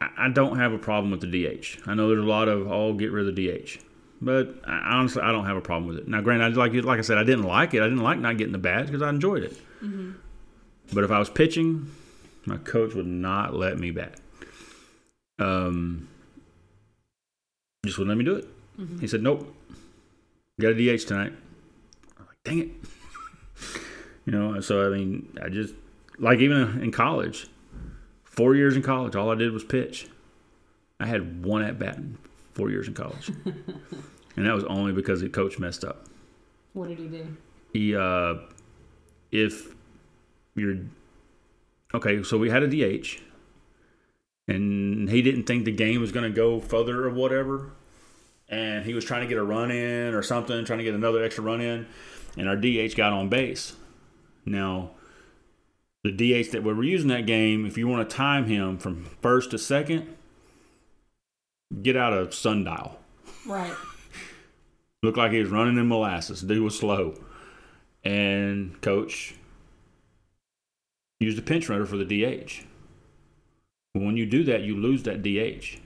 [0.00, 1.78] I, I don't have a problem with the DH.
[1.86, 3.78] I know there's a lot of oh, get rid of the DH,
[4.20, 6.06] but I, honestly, I don't have a problem with it.
[6.08, 7.80] Now, granted, I like like I said, I didn't like it.
[7.80, 9.56] I didn't like not getting the bat because I enjoyed it.
[10.92, 11.90] But if I was pitching,
[12.44, 14.20] my coach would not let me bat.
[15.38, 16.08] Um,
[17.86, 18.48] just wouldn't let me do it.
[19.00, 19.54] He said, "Nope,
[20.60, 21.32] got a DH tonight."
[22.18, 22.68] I'm like, "Dang it!"
[24.26, 24.60] you know.
[24.60, 25.74] So I mean, I just
[26.18, 27.48] like even in college,
[28.24, 30.08] four years in college, all I did was pitch.
[31.00, 32.18] I had one at bat in
[32.52, 33.28] four years in college,
[34.36, 36.06] and that was only because the coach messed up.
[36.74, 37.36] what did he do?
[37.72, 38.34] He, uh,
[39.30, 39.74] if
[40.54, 40.76] you're
[41.94, 43.20] okay, so we had a DH,
[44.48, 47.72] and he didn't think the game was going to go further or whatever,
[48.48, 51.22] and he was trying to get a run in or something, trying to get another
[51.22, 51.86] extra run in,
[52.36, 53.74] and our DH got on base.
[54.44, 54.90] Now,
[56.04, 59.04] the DH that we were using that game, if you want to time him from
[59.20, 60.16] first to second,
[61.82, 62.98] get out a sundial.
[63.44, 63.74] Right.
[65.02, 66.42] Looked like he was running in molasses.
[66.42, 67.14] Dude was slow.
[68.04, 69.34] And coach
[71.18, 72.62] used a pinch runner for the DH.
[74.04, 75.78] When you do that, you lose that DH.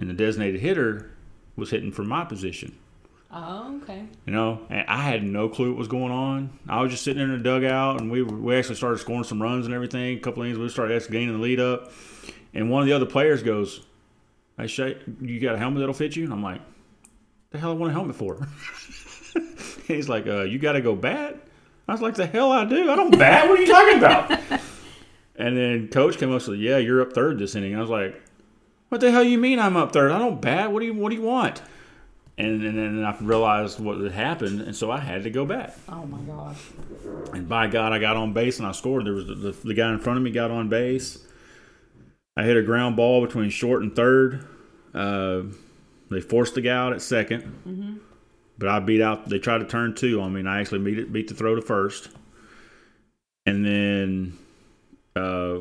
[0.00, 1.10] And the designated hitter
[1.56, 2.78] was hitting for my position.
[3.30, 4.06] Oh, okay.
[4.24, 6.58] You know, and I had no clue what was going on.
[6.68, 9.66] I was just sitting in the dugout, and we we actually started scoring some runs
[9.66, 10.16] and everything.
[10.16, 11.92] A couple innings, we started actually gaining the lead up.
[12.54, 13.84] And one of the other players goes,
[14.56, 16.62] "Hey, Shay, you got a helmet that'll fit you?" And I'm like,
[17.50, 18.48] "The hell I want a helmet for?"
[19.86, 21.36] He's like, uh, "You got to go bat."
[21.86, 22.90] I was like, "The hell I do?
[22.90, 23.46] I don't bat.
[23.46, 24.60] What are you talking about?"
[25.38, 27.90] And then coach came up and said, "Yeah, you're up third this inning." I was
[27.90, 28.20] like,
[28.88, 30.10] "What the hell you mean I'm up third?
[30.10, 30.72] I don't bat.
[30.72, 31.62] What do you What do you want?"
[32.36, 35.76] And, and then I realized what had happened, and so I had to go back.
[35.88, 36.60] Oh my gosh.
[37.32, 39.06] And by God, I got on base and I scored.
[39.06, 41.18] There was the, the, the guy in front of me got on base.
[42.36, 44.46] I hit a ground ball between short and third.
[44.94, 45.42] Uh,
[46.12, 47.98] they forced the guy out at 2nd
[48.58, 49.28] but I beat out.
[49.28, 51.54] They tried to turn two on me, and I actually beat it, beat the throw
[51.54, 52.08] to first.
[53.46, 54.36] And then,
[55.18, 55.60] uh,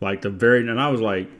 [0.00, 1.30] like the very, and I was like,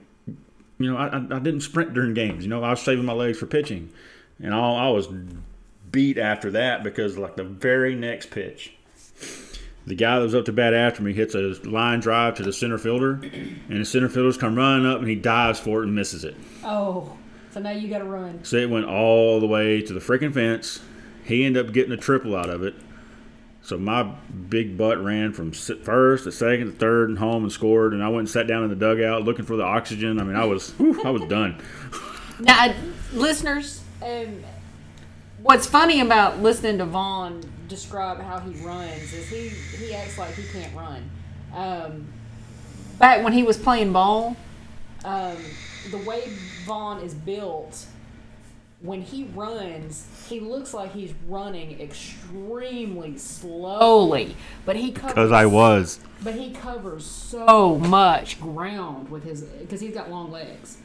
[0.78, 2.44] you know, I, I didn't sprint during games.
[2.44, 3.90] You know, I was saving my legs for pitching,
[4.40, 5.08] and I, I was
[5.90, 8.74] beat after that because like the very next pitch,
[9.86, 12.52] the guy that was up to bat after me hits a line drive to the
[12.52, 13.14] center fielder,
[13.68, 16.36] and the center fielders come running up, and he dives for it and misses it.
[16.62, 17.16] Oh,
[17.50, 18.44] so now you got to run.
[18.44, 20.80] So it went all the way to the freaking fence.
[21.24, 22.74] He ended up getting a triple out of it.
[23.62, 27.92] So my big butt ran from first to second to third and home and scored.
[27.92, 30.18] And I went and sat down in the dugout looking for the oxygen.
[30.18, 31.60] I mean, I was whew, I was done.
[32.40, 32.72] Now,
[33.12, 34.44] listeners, um,
[35.42, 40.34] what's funny about listening to Vaughn describe how he runs is he he acts like
[40.34, 41.10] he can't run.
[41.54, 42.06] Um,
[42.98, 44.36] back when he was playing ball,
[45.04, 45.36] um,
[45.90, 46.28] the way
[46.64, 47.86] Vaughn is built,
[48.80, 56.00] when he runs, he looks like he's running extremely slowly, but he covers was.
[56.22, 60.78] but he covers so much ground with his because he's got long legs,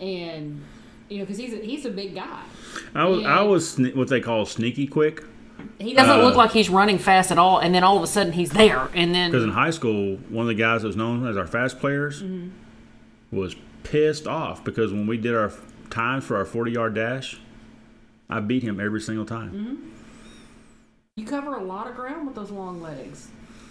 [0.00, 0.62] and
[1.08, 2.42] you know because he's a, he's a big guy.
[2.94, 3.38] I was Yeah.
[3.38, 5.22] I was sne- what they call sneaky quick.
[5.80, 8.06] He doesn't Uh, look like he's running fast at all, and then all of a
[8.06, 10.96] sudden he's there, and then Because in high school, one of the guys that was
[10.96, 13.36] known as our fast players Mm-hmm.
[13.36, 15.50] was pissed off because when we did our
[15.90, 17.38] times for our 40 yard dash,
[18.30, 19.50] I beat him every single time.
[19.52, 19.88] Mm-hmm.
[21.16, 23.28] you cover a lot of ground with those long legs.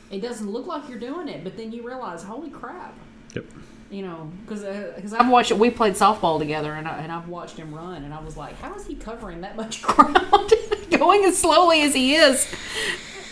[0.10, 2.94] It doesn't look like you're doing it, but then you realize, holy crap,
[3.36, 3.46] Yep.
[3.92, 4.62] you know, because
[4.96, 5.52] because I've watched.
[5.52, 8.58] We played softball together, and I, and I've watched him run, and I was like,
[8.62, 10.54] how is he covering that much ground,
[10.92, 12.48] going as slowly as he is?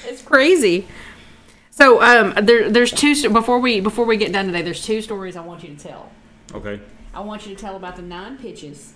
[0.06, 0.88] It's crazy.
[1.72, 4.62] So um, there, there's two st- before we before we get done today.
[4.62, 6.10] There's two stories I want you to tell.
[6.54, 6.80] Okay.
[7.16, 8.94] I want you to tell about the nine pitches,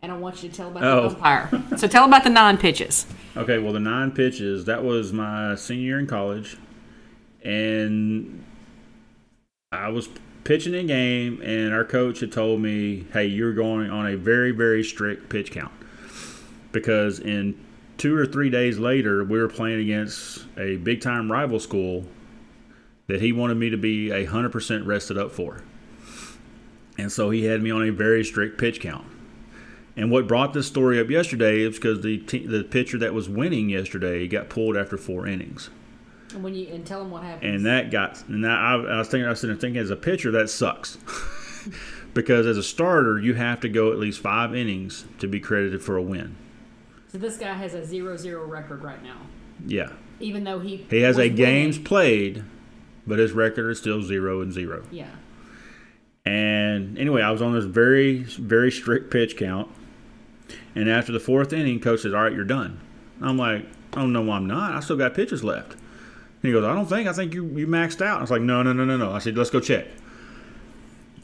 [0.00, 1.08] and I want you to tell about Oh.
[1.08, 1.50] the umpire.
[1.76, 3.06] so tell about the nine pitches.
[3.36, 6.56] Okay, well, the nine pitches, that was my senior year in college.
[7.42, 8.44] And
[9.72, 10.08] I was
[10.44, 14.52] pitching a game, and our coach had told me, hey, you're going on a very,
[14.52, 15.72] very strict pitch count.
[16.72, 17.58] Because in
[17.98, 22.04] two or three days later, we were playing against a big time rival school
[23.08, 25.62] that he wanted me to be a 100% rested up for.
[26.98, 29.06] And so he had me on a very strict pitch count.
[29.96, 33.28] And what brought this story up yesterday is because the te- the pitcher that was
[33.28, 35.70] winning yesterday got pulled after four innings,
[36.34, 37.54] And when you and tell them what happened.
[37.54, 39.88] and that got and that I, I was thinking I was sitting there thinking as
[39.90, 40.98] a pitcher that sucks,
[42.14, 45.82] because as a starter you have to go at least five innings to be credited
[45.82, 46.36] for a win.
[47.08, 49.16] so this guy has a zero-zero record right now,
[49.66, 52.44] Yeah, even though he he has a games played,
[53.06, 54.82] but his record is still zero and zero.
[54.90, 55.08] Yeah.
[56.26, 59.70] And anyway, I was on this very, very strict pitch count.
[60.74, 62.80] And after the fourth inning, coach says, All right, you're done.
[63.22, 63.64] I'm like,
[63.94, 64.72] i don't no, I'm not.
[64.72, 65.72] I still got pitches left.
[65.72, 67.08] And he goes, I don't think.
[67.08, 68.18] I think you, you maxed out.
[68.18, 69.12] I was like, No, no, no, no, no.
[69.12, 69.86] I said, Let's go check.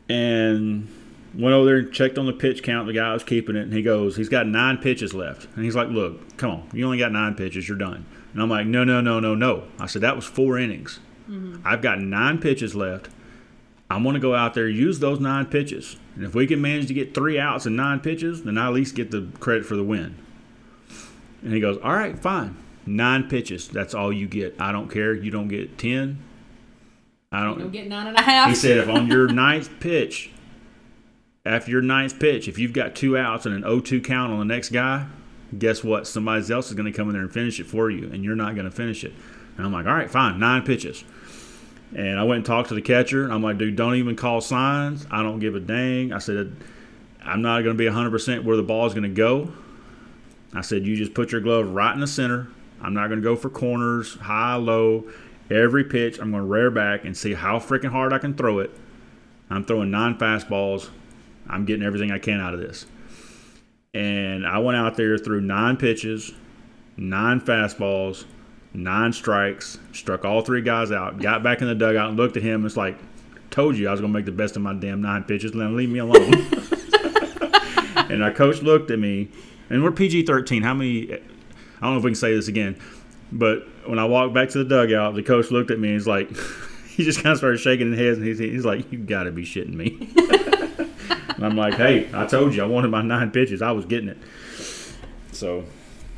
[0.09, 0.89] And
[1.35, 2.87] went over there and checked on the pitch count.
[2.87, 3.63] The guy was keeping it.
[3.63, 5.49] And he goes, He's got nine pitches left.
[5.57, 6.71] And he's like, Look, come on.
[6.73, 7.69] You only got nine pitches.
[7.69, 8.07] You're done.
[8.33, 9.65] And I'm like, No, no, no, no, no.
[9.81, 11.01] I said, That was four innings.
[11.29, 11.67] Mm-hmm.
[11.67, 13.09] I've got nine pitches left.
[13.93, 15.97] I'm going to go out there, use those nine pitches.
[16.15, 18.73] And if we can manage to get three outs and nine pitches, then I at
[18.73, 20.17] least get the credit for the win.
[21.43, 22.57] And he goes, All right, fine.
[22.87, 23.69] Nine pitches.
[23.69, 24.61] That's all you get.
[24.61, 25.15] I don't care.
[25.15, 26.19] You don't get 10.
[27.31, 27.71] I You'll don't.
[27.71, 28.49] get nine and a half.
[28.49, 30.31] He said, if on your ninth pitch,
[31.47, 34.39] after your ninth pitch, if you've got two outs and an 0 2 count on
[34.39, 35.07] the next guy,
[35.59, 36.07] guess what?
[36.07, 38.37] Somebody else is going to come in there and finish it for you, and you're
[38.37, 39.13] not going to finish it.
[39.57, 40.39] And I'm like, All right, fine.
[40.39, 41.05] Nine pitches.
[41.95, 43.31] And I went and talked to the catcher.
[43.31, 45.07] I'm like, dude, don't even call signs.
[45.11, 46.13] I don't give a dang.
[46.13, 46.57] I said,
[47.23, 49.53] I'm not going to be 100% where the ball is going to go.
[50.55, 52.49] I said, you just put your glove right in the center.
[52.81, 55.05] I'm not going to go for corners, high, low.
[55.51, 58.59] Every pitch, I'm going to rear back and see how freaking hard I can throw
[58.59, 58.71] it.
[59.51, 60.89] I'm throwing nine fastballs.
[61.49, 62.87] I'm getting everything I can out of this.
[63.95, 66.33] And I went out there threw nine pitches,
[66.97, 68.25] nine fastballs,
[68.75, 72.43] nine strikes, struck all three guys out, got back in the dugout and looked at
[72.43, 72.65] him.
[72.65, 72.97] It's like,
[73.51, 75.55] told you I was going to make the best of my damn nine pitches.
[75.55, 76.33] Now leave me alone.
[78.11, 79.29] and our coach looked at me,
[79.71, 80.63] and we're PG 13.
[80.63, 81.13] How many?
[81.13, 81.19] I
[81.81, 82.79] don't know if we can say this again,
[83.31, 86.07] but when I walked back to the dugout, the coach looked at me and he's
[86.07, 86.31] like,
[86.89, 89.33] he just kind of started shaking his head and he's, he's like, you got to
[89.33, 90.09] be shitting me.
[91.37, 93.63] and I'm like, hey, I told you I wanted my nine pitches.
[93.63, 94.19] I was getting it.
[95.33, 95.65] So,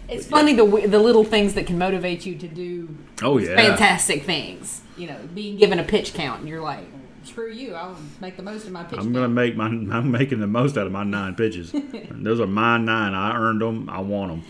[0.08, 3.56] It's funny the the little things that can motivate you to do oh yeah.
[3.56, 4.82] fantastic things.
[4.96, 6.84] You know, being given a pitch count, and you're like,
[7.24, 9.14] screw you, I'll make the most of my pitch I'm count.
[9.14, 9.66] gonna make my.
[9.66, 11.72] I'm making the most out of my nine pitches.
[12.10, 13.14] Those are my nine.
[13.14, 13.88] I earned them.
[13.88, 14.44] I want them.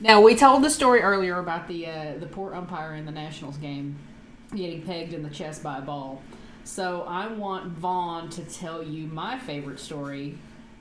[0.00, 3.56] Now we told the story earlier about the uh, the poor umpire in the Nationals
[3.56, 3.96] game
[4.54, 6.22] getting pegged in the chest by a ball.
[6.64, 10.36] So I want Vaughn to tell you my favorite story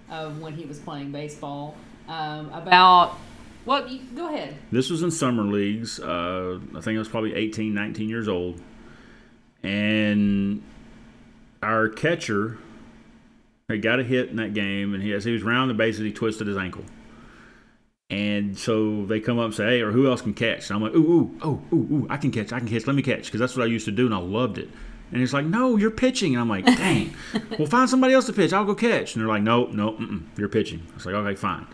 [0.10, 1.76] of when he was playing baseball
[2.08, 3.18] um, about.
[3.66, 4.56] Well, you, go ahead.
[4.72, 6.00] This was in summer leagues.
[6.00, 8.62] Uh, I think I was probably 18, 19 years old,
[9.64, 10.64] and
[11.62, 12.58] our catcher
[13.70, 16.02] had got a hit in that game, and he as he was rounding the bases,
[16.02, 16.84] he twisted his ankle.
[18.10, 20.82] And so they come up and say, "Hey, or who else can catch?" And I'm
[20.82, 22.88] like, "Ooh, ooh, oh, ooh, ooh, I can catch, I can catch.
[22.88, 24.70] Let me catch," because that's what I used to do, and I loved it.
[25.12, 27.14] And he's like, "No, you're pitching." And I'm like, "Dang,
[27.60, 28.52] well, find somebody else to pitch.
[28.52, 31.36] I'll go catch." And they're like, "No, no, mm-mm, you're pitching." I was like, "Okay,
[31.36, 31.68] fine."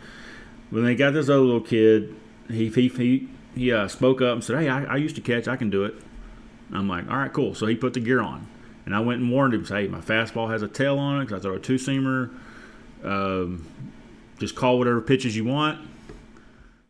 [0.70, 2.16] When they got this other little kid,
[2.48, 5.48] he he he, he uh, spoke up and said, "Hey, I, I used to catch.
[5.48, 5.96] I can do it."
[6.70, 8.48] And I'm like, "All right, cool." So he put the gear on,
[8.86, 11.26] and I went and warned him, "Say, hey, my fastball has a tail on it
[11.26, 12.34] because I throw a two seamer.
[13.04, 13.68] Um,
[14.40, 15.90] just call whatever pitches you want."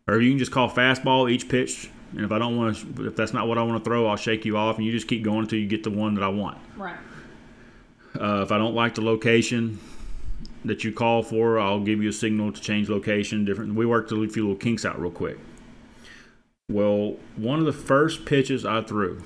[0.07, 1.89] or you can just call fastball each pitch.
[2.11, 4.15] And if I don't want to, if that's not what I want to throw, I'll
[4.15, 6.29] shake you off, and you just keep going until you get the one that I
[6.29, 6.57] want.
[6.77, 6.95] Right.
[8.19, 9.79] Uh, if I don't like the location
[10.65, 13.45] that you call for, I'll give you a signal to change location.
[13.45, 13.75] Different.
[13.75, 15.37] We worked a few little kinks out real quick.
[16.69, 19.21] Well, one of the first pitches I threw,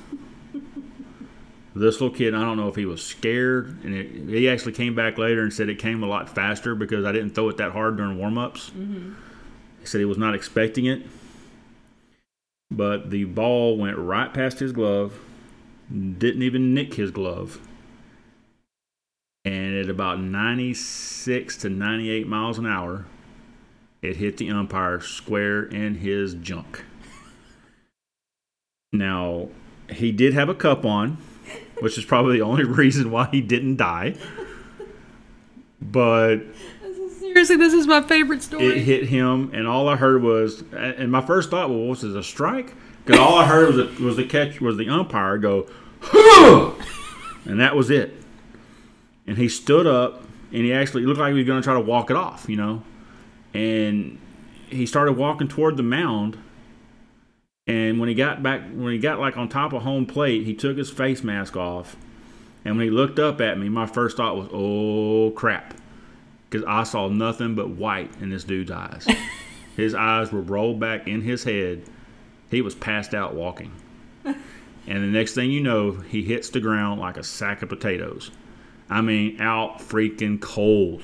[1.74, 4.94] this little kid, I don't know if he was scared, and it, he actually came
[4.94, 7.72] back later and said it came a lot faster because I didn't throw it that
[7.72, 8.72] hard during warm ups.
[8.72, 9.14] Mm-hmm.
[9.80, 11.04] He said he was not expecting it,
[12.70, 15.18] but the ball went right past his glove,
[15.90, 17.66] didn't even nick his glove.
[19.46, 23.06] And at about 96 to 98 miles an hour,
[24.02, 26.84] it hit the umpire square in his junk.
[28.92, 29.50] Now,
[29.90, 31.18] he did have a cup on,
[31.80, 34.16] which is probably the only reason why he didn't die.
[35.82, 36.40] But
[37.20, 38.66] Seriously, this is my favorite story.
[38.66, 42.18] it hit him, and all I heard was, and my first thought was, was it
[42.18, 42.74] a strike?
[43.06, 45.70] Because all I heard was the, was the catch was the umpire go,
[47.46, 48.16] and that was it.
[49.30, 51.80] And he stood up, and he actually looked like he was going to try to
[51.80, 52.84] walk it off, you know,
[53.54, 54.20] and
[54.68, 56.38] he started walking toward the mound.
[57.68, 60.54] And when he got back, when he got like on top of home plate, he
[60.56, 61.96] took his face mask off,
[62.66, 65.76] and when he looked up at me, my first thought was, "Oh crap."
[66.50, 69.08] because I saw nothing but white in this dude's eyes.
[69.76, 71.84] his eyes were rolled back in his head.
[72.50, 73.72] He was passed out walking.
[74.26, 74.38] and
[74.88, 78.32] the next thing you know, he hits the ground like a sack of potatoes.
[78.90, 81.04] I mean, out freaking cold.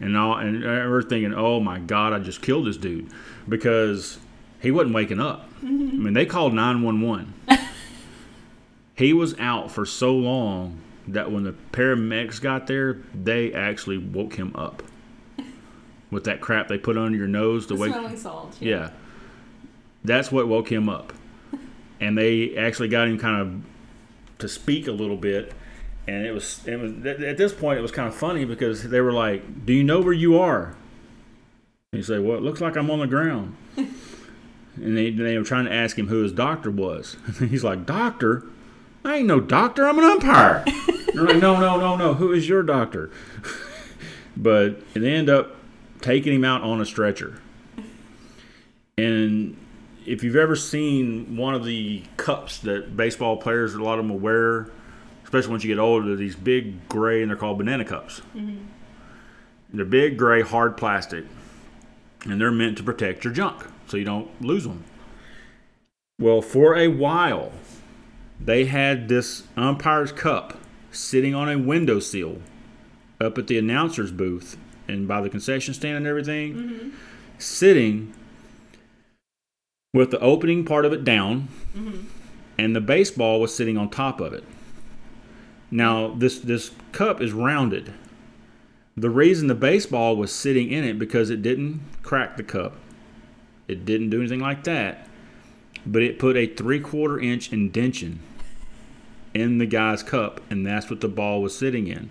[0.00, 3.10] And all, and we're thinking, oh my God, I just killed this dude
[3.48, 4.18] because
[4.60, 5.48] he wasn't waking up.
[5.62, 7.34] I mean, they called 911.
[8.94, 14.34] he was out for so long that when the paramedics got there, they actually woke
[14.34, 14.82] him up
[16.10, 17.92] with that crap they put under your nose to The wake.
[17.92, 18.56] smelling salt.
[18.60, 18.90] Yeah,
[20.04, 21.12] that's what woke him up,
[22.00, 25.52] and they actually got him kind of to speak a little bit.
[26.08, 29.02] And it was, it was at this point it was kind of funny because they
[29.02, 30.74] were like, "Do you know where you are?"
[31.92, 35.44] And he said, "Well, it looks like I'm on the ground." and they they were
[35.44, 37.18] trying to ask him who his doctor was.
[37.38, 38.46] He's like, "Doctor."
[39.04, 39.86] I ain't no doctor.
[39.86, 40.64] I'm an umpire.
[41.14, 42.14] They're like, no, no, no, no.
[42.14, 43.10] Who is your doctor?
[44.36, 45.56] but they end up
[46.00, 47.40] taking him out on a stretcher.
[48.98, 49.56] And
[50.04, 54.10] if you've ever seen one of the cups that baseball players, a lot of them
[54.10, 54.68] will wear,
[55.28, 58.22] especially once you get older, these big gray, and they're called banana cups.
[58.34, 58.64] Mm-hmm.
[59.74, 61.26] They're big gray, hard plastic,
[62.24, 64.84] and they're meant to protect your junk so you don't lose them.
[66.18, 67.52] Well, for a while,
[68.40, 70.58] they had this umpire's cup
[70.92, 72.38] sitting on a windowsill
[73.20, 74.56] up at the announcer's booth
[74.88, 76.88] and by the concession stand and everything, mm-hmm.
[77.36, 78.14] sitting
[79.92, 82.06] with the opening part of it down, mm-hmm.
[82.56, 84.44] and the baseball was sitting on top of it.
[85.70, 87.92] Now this this cup is rounded.
[88.96, 92.76] The reason the baseball was sitting in it because it didn't crack the cup.
[93.68, 95.06] It didn't do anything like that.
[95.86, 98.20] But it put a three quarter inch indention
[99.34, 102.10] in the guy's cup, and that's what the ball was sitting in.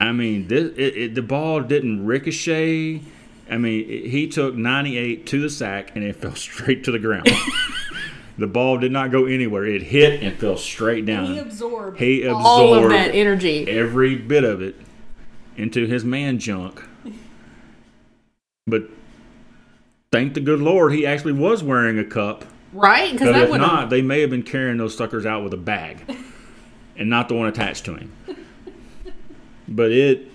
[0.00, 3.02] I mean, this, it, it, the ball didn't ricochet.
[3.50, 6.98] I mean, it, he took 98 to the sack, and it fell straight to the
[6.98, 7.28] ground.
[8.38, 9.64] the ball did not go anywhere.
[9.64, 11.32] It hit and fell straight down.
[11.32, 13.66] He absorbed He absorbed All of that energy.
[13.68, 14.76] every bit of it
[15.56, 16.82] into his man junk.
[18.68, 18.90] But
[20.10, 22.44] thank the good Lord, he actually was wearing a cup.
[22.72, 23.12] Right?
[23.12, 25.98] Because that if not, they may have been carrying those suckers out with a bag
[26.96, 28.12] and not the one attached to him.
[29.68, 30.32] But it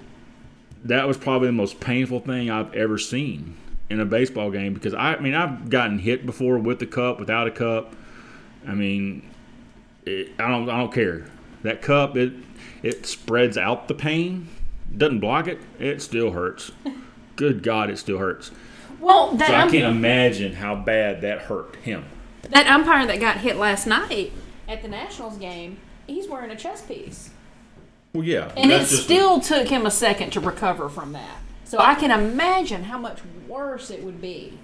[0.86, 3.58] that was probably the most painful thing I've ever seen
[3.92, 7.20] in a baseball game because I, I mean I've gotten hit before with the cup,
[7.20, 7.94] without a cup.
[8.68, 9.30] I mean,
[10.06, 11.26] it, I don't I don't care.
[11.64, 12.34] That cup it
[12.82, 14.48] it spreads out the pain,
[14.96, 15.60] doesn't block it.
[15.80, 16.72] It still hurts.
[17.36, 18.52] Good God, it still hurts.
[19.00, 22.06] Well, that, So I can't imagine how bad that hurt him.
[22.50, 24.32] that umpire that got hit last night,
[24.68, 25.78] at the Nationals game.
[26.08, 27.32] He's wearing a chest piece,
[28.14, 31.38] Well, yeah, and it still took him a second to recover from that.
[31.72, 34.60] So I can imagine how much worse it would be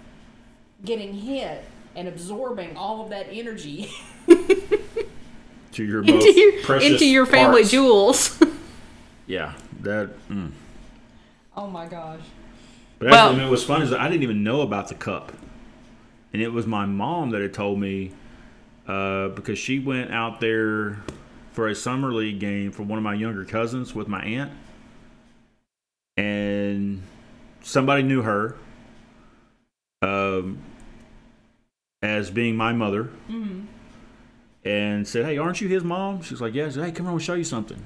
[0.84, 1.64] getting hit
[1.96, 3.90] and absorbing all of that energy.
[4.28, 7.72] To your into your, precious into your family parts.
[7.72, 8.44] jewels.
[9.28, 10.10] Yeah, that.
[10.28, 10.52] Mm.
[11.56, 12.20] oh my gosh.
[13.00, 15.32] But Well- actually, what was funny is that I didn't even know about the cup,
[16.34, 18.12] and it was my mom that had told me
[18.86, 20.98] uh, because she went out there
[21.54, 24.52] for a summer league game for one of my younger cousins with my aunt,
[26.18, 27.02] and
[27.62, 28.58] somebody knew her
[30.02, 30.60] um,
[32.02, 33.10] as being my mother,
[34.66, 37.20] and said, "Hey, aren't you his mom?" She's like, "Yeah." Said, "Hey, come on, we'll
[37.20, 37.82] show you something."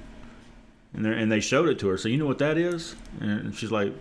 [0.94, 1.96] And, and they showed it to her.
[1.96, 2.96] So you know what that is?
[3.20, 3.94] And she's like,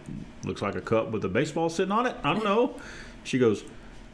[0.43, 2.15] looks like a cup with a baseball sitting on it.
[2.21, 2.79] I don't know.
[3.23, 3.63] She goes,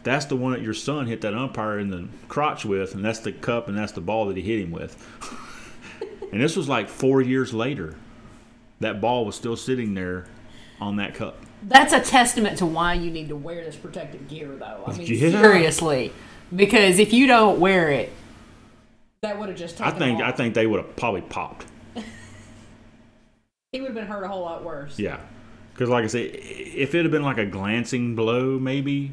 [0.04, 3.20] that's the one that your son hit that umpire in the crotch with, and that's
[3.20, 4.96] the cup, and that's the ball that he hit him with.
[6.32, 7.96] and this was like four years later.
[8.80, 10.26] That ball was still sitting there
[10.80, 11.38] on that cup.
[11.64, 14.84] That's a testament to why you need to wear this protective gear, though.
[14.86, 15.42] I mean, Yeah.
[15.42, 16.14] Seriously.
[16.56, 18.12] Because if you don't wear it,
[19.22, 20.22] that would have just I think.
[20.22, 21.66] I think they would have probably popped.
[23.72, 24.98] he would have been hurt a whole lot worse.
[24.98, 25.20] Yeah,
[25.74, 29.12] because like I said, if it had been like a glancing blow, maybe,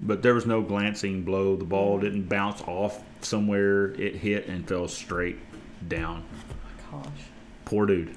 [0.00, 1.56] but there was no glancing blow.
[1.56, 3.92] The ball didn't bounce off somewhere.
[3.92, 5.38] It hit and fell straight
[5.88, 6.24] down.
[6.92, 7.22] Oh my Gosh.
[7.64, 8.14] Poor dude.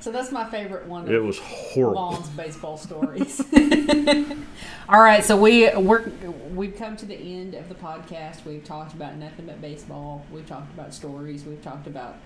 [0.00, 1.94] So that's my favorite one It was horrible.
[1.94, 3.40] Vaughn's baseball stories.
[4.88, 6.10] all right, so we we're
[6.54, 8.44] We've come to the end of the podcast.
[8.44, 10.24] We've talked about nothing but baseball.
[10.32, 11.44] We've talked about stories.
[11.44, 12.16] We've talked about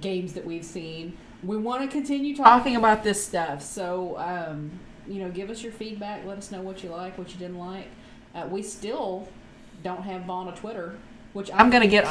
[0.00, 1.16] games that we've seen.
[1.42, 3.60] We want to continue talking about this stuff.
[3.62, 4.70] So, um,
[5.06, 6.24] you know, give us your feedback.
[6.24, 7.88] Let us know what you like, what you didn't like.
[8.34, 9.28] Uh, we still
[9.82, 10.96] don't have Vaughn a Twitter,
[11.32, 12.06] which I'm gonna get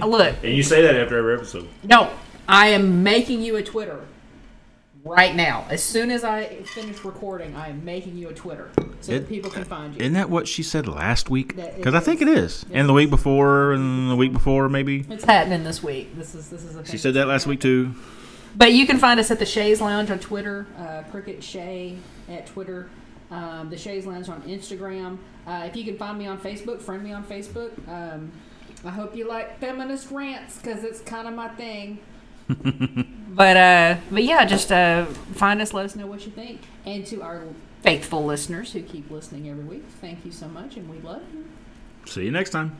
[0.00, 0.34] a look.
[0.42, 1.68] And you say that after every episode.
[1.82, 2.10] No,
[2.50, 4.00] I am making you a Twitter
[5.04, 5.66] right now.
[5.70, 8.70] As soon as I finish recording, I am making you a Twitter
[9.00, 10.00] so that people can find you.
[10.00, 11.54] Isn't that what she said last week?
[11.54, 12.66] Because I think it is.
[12.72, 15.06] And the week before, and the week before, maybe.
[15.08, 16.16] it's happening this week.
[16.16, 17.94] This is this is a She said that last week too.
[18.56, 21.98] But you can find us at the Shays Lounge on Twitter, uh, Cricket Shay
[22.28, 22.90] at Twitter,
[23.30, 25.18] um, the Shays Lounge on Instagram.
[25.46, 27.70] Uh, if you can find me on Facebook, friend me on Facebook.
[27.88, 28.32] Um,
[28.84, 32.00] I hope you like feminist rants because it's kind of my thing.
[33.30, 35.72] But uh, but yeah, just uh, find us.
[35.72, 36.60] Let us Know what you think.
[36.84, 37.44] And to our
[37.82, 38.72] faithful listeners.
[38.72, 41.44] who keep listening every week, thank you so much, and we love you.
[42.06, 42.76] See you next time.